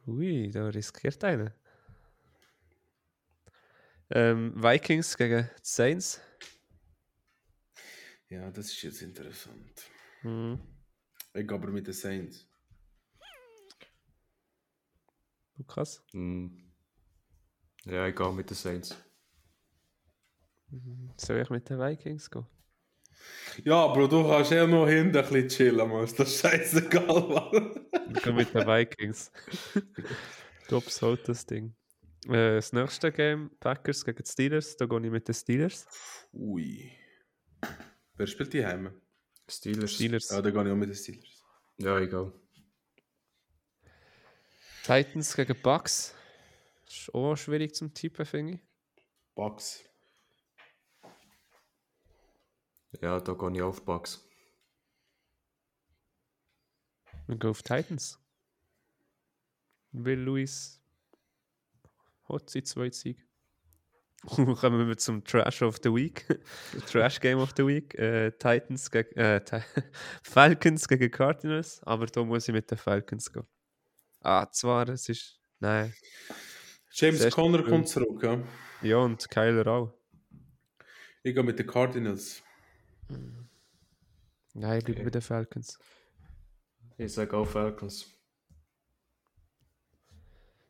[0.06, 1.54] Ui, da riskiert einer.
[4.10, 6.20] Ähm, Vikings gegen die Saints.
[8.28, 9.82] Ja, das ist jetzt interessant.
[10.22, 10.60] Mhm.
[11.32, 12.46] Ich gehe aber mit den Saints.
[15.56, 16.04] Lukas.
[16.12, 16.72] Hm.
[17.84, 18.96] Ja, ich gehe mit den Saints.
[21.16, 22.46] Soll ich mit den Vikings gehen?
[23.64, 26.04] Ja, Bro, du kannst eher noch hinten ein bisschen chillen, Mann.
[26.04, 27.86] Ist das scheißegal, Mann.
[28.14, 29.30] Ich gehe mit den Vikings.
[30.68, 31.74] Tops holt das Ding.
[32.26, 34.76] Äh, das nächste Game, Packers gegen die Steelers.
[34.76, 35.86] Da gehe ich mit den Steelers.
[36.32, 36.90] Ui.
[38.16, 38.94] Wer spielt die Heime?
[39.48, 39.92] Steelers.
[39.92, 40.30] Steelers.
[40.30, 41.44] Ja, da gehe ich auch mit den Steelers.
[41.78, 42.32] Ja, gehe.
[44.84, 46.14] Titans gegen Bucks.
[46.86, 48.60] Ist auch schwierig zum Tippen, finde ich.
[49.34, 49.84] Bucks.
[53.00, 54.26] Ja, da gehe ich auf Bucks.
[57.26, 58.18] Wir gehen auf Titans.
[59.92, 60.82] Will Luis
[62.28, 63.24] hat sie zwei Sieg.
[64.26, 66.26] Kommen wir zum Trash of the Week.
[66.90, 67.94] Trash Game of the Week.
[67.94, 69.40] Äh, Titans gegen äh,
[70.22, 71.82] Falcons gegen Cardinals.
[71.84, 73.46] Aber da muss ich mit den Falcons gehen.
[74.20, 75.40] Ah, zwar, es ist.
[75.60, 75.92] Nein.
[76.92, 78.40] James Sehr Conner kommt zurück, ja.
[78.82, 79.94] Ja, und Kyler auch.
[81.22, 82.43] Ich gehe mit den Cardinals.
[84.54, 85.04] Nein, ich bleibe Okay.
[85.04, 85.78] bei den Falcons.
[86.96, 88.06] Ich sage auch Falcons.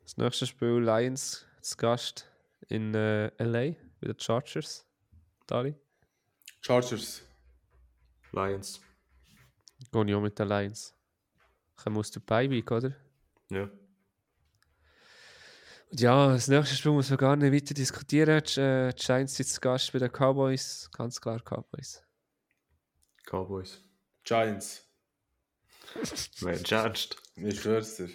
[0.02, 2.30] Das nächste Spiel Lions zu Gast
[2.68, 4.86] in äh, LA bei den Chargers.
[5.46, 5.74] Dali.
[6.60, 7.22] Chargers.
[8.32, 8.80] Lions.
[9.92, 10.94] Gehe ich auch mit den Lions.
[11.76, 12.94] Kommen aus der Beiweek, oder?
[13.50, 13.68] Ja.
[15.90, 18.42] Und ja, das nächste Spiel muss man gar nicht weiter diskutieren.
[18.44, 20.90] Die, äh, die Giants sind zu Gast bei den Cowboys.
[20.92, 22.03] Ganz klar Cowboys.
[23.24, 23.80] Cowboys.
[24.24, 24.88] Giants.
[26.40, 27.16] Wer ernst?
[27.36, 28.10] Ich schwör's dir.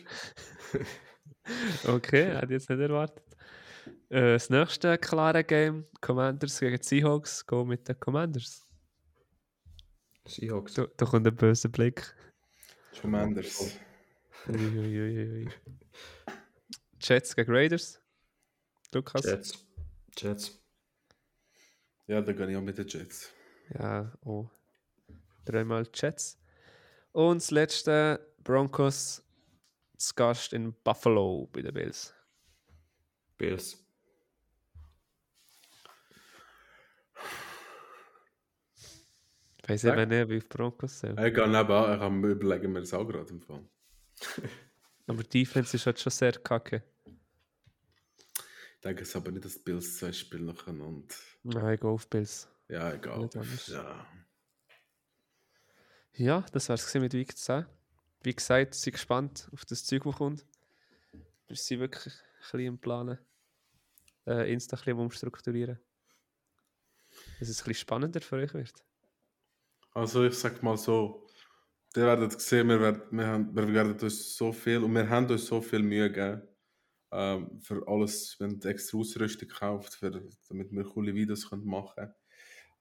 [1.86, 3.24] Okay, hätte ich jetzt nicht erwartet.
[4.10, 8.68] Äh, das nächste klare Game, Commanders gegen die Seahawks, go mit den Commanders.
[10.26, 10.76] Seahawks.
[10.76, 12.16] Da, da kommt ein böser Blick.
[13.02, 13.78] Commanders.
[14.48, 15.50] Uiuiuiui.
[17.02, 18.00] Jets gegen Raiders.
[18.94, 19.26] Lukas?
[19.26, 19.66] Jets.
[20.18, 20.60] Jets.
[22.08, 23.32] Ja, da gehe ich auch mit den Jets.
[23.78, 24.50] Ja, oh.
[25.50, 26.38] Dreimal Jets.
[27.12, 29.24] Und das letzte, Broncos
[29.98, 32.14] zu Gast in Buffalo bei den Bills.
[33.38, 33.84] Bills.
[39.58, 41.20] Ich weiß eben nicht, wie auf Broncos sind.
[41.20, 43.64] Ich gehe nebenan, ich kann überlegen mir das auch gerade im Fall.
[45.08, 46.84] Aber die Defense ist halt schon sehr kacke.
[48.76, 51.14] Ich denke es aber nicht, dass Bills zwei Spiele nacheinander.
[51.44, 52.48] Nein, ich gehe auf Bills.
[52.70, 53.30] Ja, egal.
[53.68, 54.08] Ja.
[56.20, 57.66] Ja, das war es mit Week 10.
[58.24, 60.46] Wie gesagt, sind gespannt auf das Zeug, das kommt.
[61.48, 63.18] wir sind wirklich ein bisschen im Planen.
[64.28, 65.80] Äh, Insta ein bisschen umstrukturieren.
[67.40, 68.84] Dass es ein bisschen spannender für euch wird.
[69.94, 71.26] Also ich sag mal so,
[71.96, 75.46] ihr werdet sehen, wir werden, wir, wir werden uns so viel und wir haben uns
[75.46, 76.42] so viel Mühe gegeben
[77.14, 82.14] ähm, für alles, wenn ihr extra Ausrüstung kauft, für, damit wir coole Videos machen können.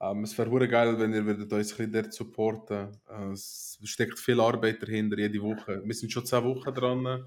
[0.01, 4.19] Ähm, es wäre geil, wenn ihr würdet uns ein bisschen dort supporten äh, Es steckt
[4.19, 5.83] viel Arbeit dahinter, jede Woche.
[5.85, 7.27] Wir sind schon zehn Wochen dran.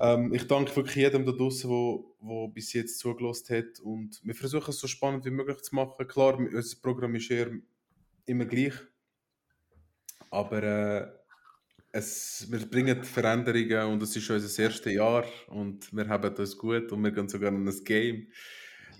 [0.00, 3.80] Ähm, ich danke wirklich jedem da draußen, wo, wo bis jetzt zugelassen hat.
[3.80, 6.06] Und wir versuchen es so spannend wie möglich zu machen.
[6.06, 7.50] Klar, unser Programm ist eher
[8.26, 8.74] immer gleich.
[10.30, 11.08] Aber äh,
[11.92, 16.90] es, wir bringen Veränderungen und es ist unser erstes Jahr und wir haben das gut
[16.90, 18.28] und wir gehen sogar in ein Game.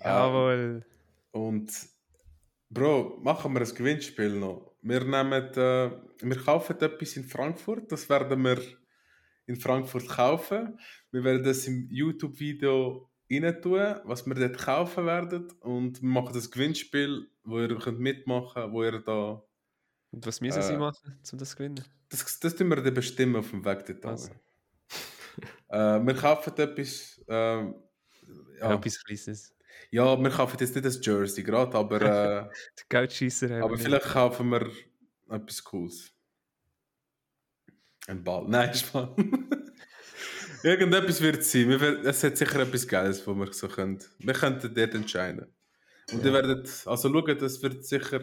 [0.00, 0.84] Jawohl.
[1.32, 1.72] Und
[2.74, 4.74] Bro, machen wir ein Gewinnspiel noch.
[4.82, 5.90] Wir nehmen, äh,
[6.30, 8.60] wir kaufen etwas in Frankfurt, das werden wir
[9.46, 10.78] in Frankfurt kaufen.
[11.12, 16.34] Wir werden das im YouTube-Video rein tun, was wir dort kaufen werden und wir machen
[16.34, 19.42] das Gewinnspiel, wo ihr könnt mitmachen könnt, wo ihr da...
[20.10, 21.84] Und was müssen sie machen, um das zu gewinnen?
[22.08, 24.04] Das, das tun wir dann bestimmen auf dem Weg dort.
[24.06, 24.32] Also.
[25.68, 27.22] äh, wir kaufen etwas...
[27.28, 27.72] Äh,
[28.60, 29.54] Ja, etwas Kleines.
[29.90, 32.00] Ja, wir kaufen jetzt nicht das Jersey gerade, aber, äh,
[32.78, 34.70] Der Geldscheisser haben aber vielleicht kaufen wir
[35.30, 36.12] etwas Cooles.
[38.06, 38.44] Ein Ball.
[38.48, 39.08] Nein, Spaß.
[40.62, 41.70] Irgendetwas wird es sein.
[41.70, 43.98] Es hat sicher etwas Geiles, wo wir so können.
[44.18, 45.46] Wir könnten dort entscheiden.
[46.12, 48.20] Und ihr werdet, also schaut, das wird sicher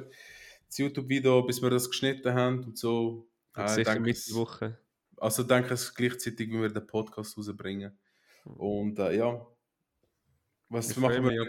[0.68, 3.28] das YouTube-Video, bis wir das geschnitten haben und so.
[3.56, 4.78] Und äh, sicher denke es- der Woche.
[5.18, 7.98] Also denke es gleichzeitig, wie wir den Podcast rausbringen.
[8.44, 9.46] Und äh, ja.
[10.72, 11.48] Was machen wir,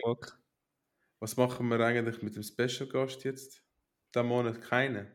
[1.20, 3.62] was machen wir eigentlich mit dem Special Gast jetzt?
[4.12, 5.14] Diesen Monat keine.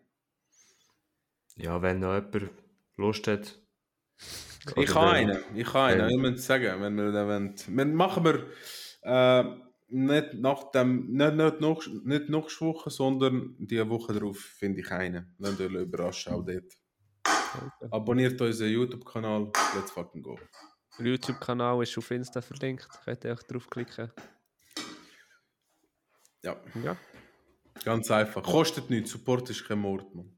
[1.57, 2.51] Ja, wenn noch jemand
[2.95, 3.59] Lust hat.
[4.77, 5.43] Ich habe einen.
[5.55, 6.09] Ich habe einen.
[6.09, 7.55] Ich muss sagen, wenn wir den wollen.
[7.67, 8.47] Wir machen wir
[9.01, 9.43] äh,
[9.89, 14.89] nicht nach dem, nicht, nicht, noch, nicht nächste Woche, sondern die Woche darauf finde ich
[14.89, 15.35] einen.
[15.37, 16.73] Lasst euch überraschen, auch dort.
[17.25, 17.87] Okay.
[17.91, 19.51] Abonniert unseren YouTube-Kanal.
[19.75, 20.39] Let's fucking go.
[20.99, 22.87] Der YouTube-Kanal ist auf Insta verlinkt.
[23.05, 24.11] Könnt ihr auch draufklicken.
[26.43, 26.97] Ja, Ja.
[27.83, 28.43] ganz einfach.
[28.43, 29.11] Kostet nichts.
[29.11, 30.31] Support ist kein Mord, man.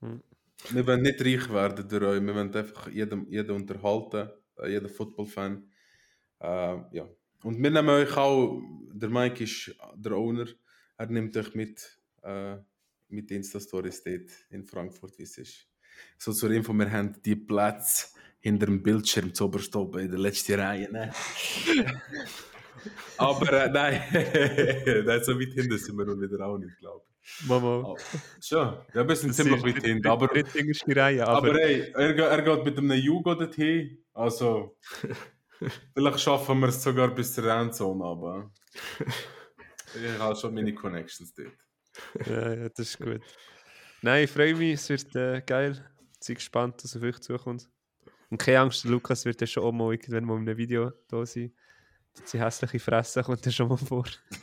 [0.00, 0.22] Hm.
[0.70, 2.22] Wir wollen nicht reich werden durch euch.
[2.22, 4.30] Wir wollen einfach jeden, jeden unterhalten.
[4.58, 5.68] äh, Jeden Football-Fan.
[6.40, 6.46] Äh,
[6.96, 7.08] ja.
[7.42, 8.62] Und wir nehmen euch auch,
[8.92, 10.46] der Mike ist der Owner,
[10.96, 12.56] er nimmt euch mit, äh,
[13.08, 15.66] mit Insta-Stories dort in Frankfurt, wie es ist.
[16.18, 18.06] So zur Info, wir haben die Plätze
[18.44, 20.92] hinter dem Bildschirm zu oben in der letzten Reihe.
[20.92, 21.10] Ne?
[23.16, 24.02] Aber äh, nein,
[25.06, 27.48] nein, so weit hinten sind wir noch wieder auch nicht, glaube ich.
[27.48, 27.82] Mama.
[27.86, 27.96] Oh,
[28.42, 30.28] schon, ja, wir sind ziemlich weit hinten, aber...
[30.30, 34.04] Reihe, aber, Aber hey, er, er geht mit einem Jugo dorthin.
[34.12, 34.76] Also,
[35.94, 38.52] vielleicht schaffen wir es sogar bis zur Endzone, aber
[39.94, 42.28] ich habe schon meine Connections dort.
[42.28, 43.22] ja, ja, das ist gut.
[44.02, 45.82] Nein, ich freue mich, es wird äh, geil.
[46.20, 47.70] Ich bin gespannt, was auf euch zukommt.
[48.34, 51.24] Und keine Angst, Lukas wird ja schon auch mal irgendwann mal in einem Video da
[51.24, 51.54] sein.
[52.32, 54.06] Die hässliche Fresse kommt ja schon mal vor.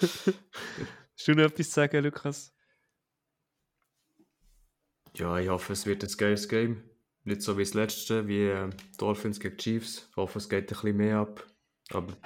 [0.00, 2.52] Hast du noch etwas zu sagen, Lukas?
[5.14, 6.82] Ja, ich hoffe, es wird ein geiles Game.
[7.22, 10.08] Nicht so wie das letzte, wie äh, Dolphins gegen Chiefs.
[10.10, 11.46] Ich hoffe, es geht ein bisschen mehr ab.
[11.90, 12.16] Aber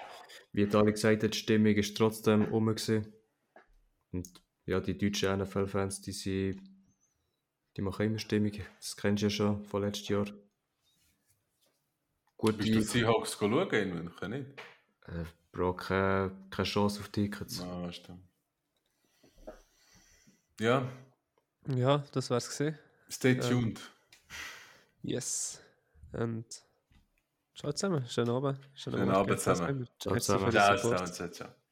[0.52, 2.68] wie alle gesagt haben, die Stimmung ist trotzdem rum.
[2.68, 3.12] gewesen.
[4.12, 6.62] Und ja, die deutschen NFL-Fans, die, sind,
[7.76, 8.52] die machen immer Stimmung.
[8.78, 10.26] Das kennst du ja schon von letztes Jahr.
[12.36, 14.50] Gut, Bist du Seahawks schauen in München, nicht?
[15.06, 17.60] äh, Bro, keine, keine Chance auf Tickets.
[17.60, 18.22] Ah, stimmt.
[20.60, 20.86] Ja,
[21.68, 22.78] Ja, das war's gesehen.
[23.10, 23.80] stay tuned.
[25.02, 25.60] Yes.
[26.12, 26.46] Und
[27.54, 28.06] ciao zusammen.
[28.08, 28.58] Schönen Abend.
[28.74, 29.78] Schönen Abend zusammen.
[29.78, 30.50] Merci Ciao zusammen.
[30.52, 30.98] Ciao, Support.
[30.98, 31.65] ciao, ciao, ciao.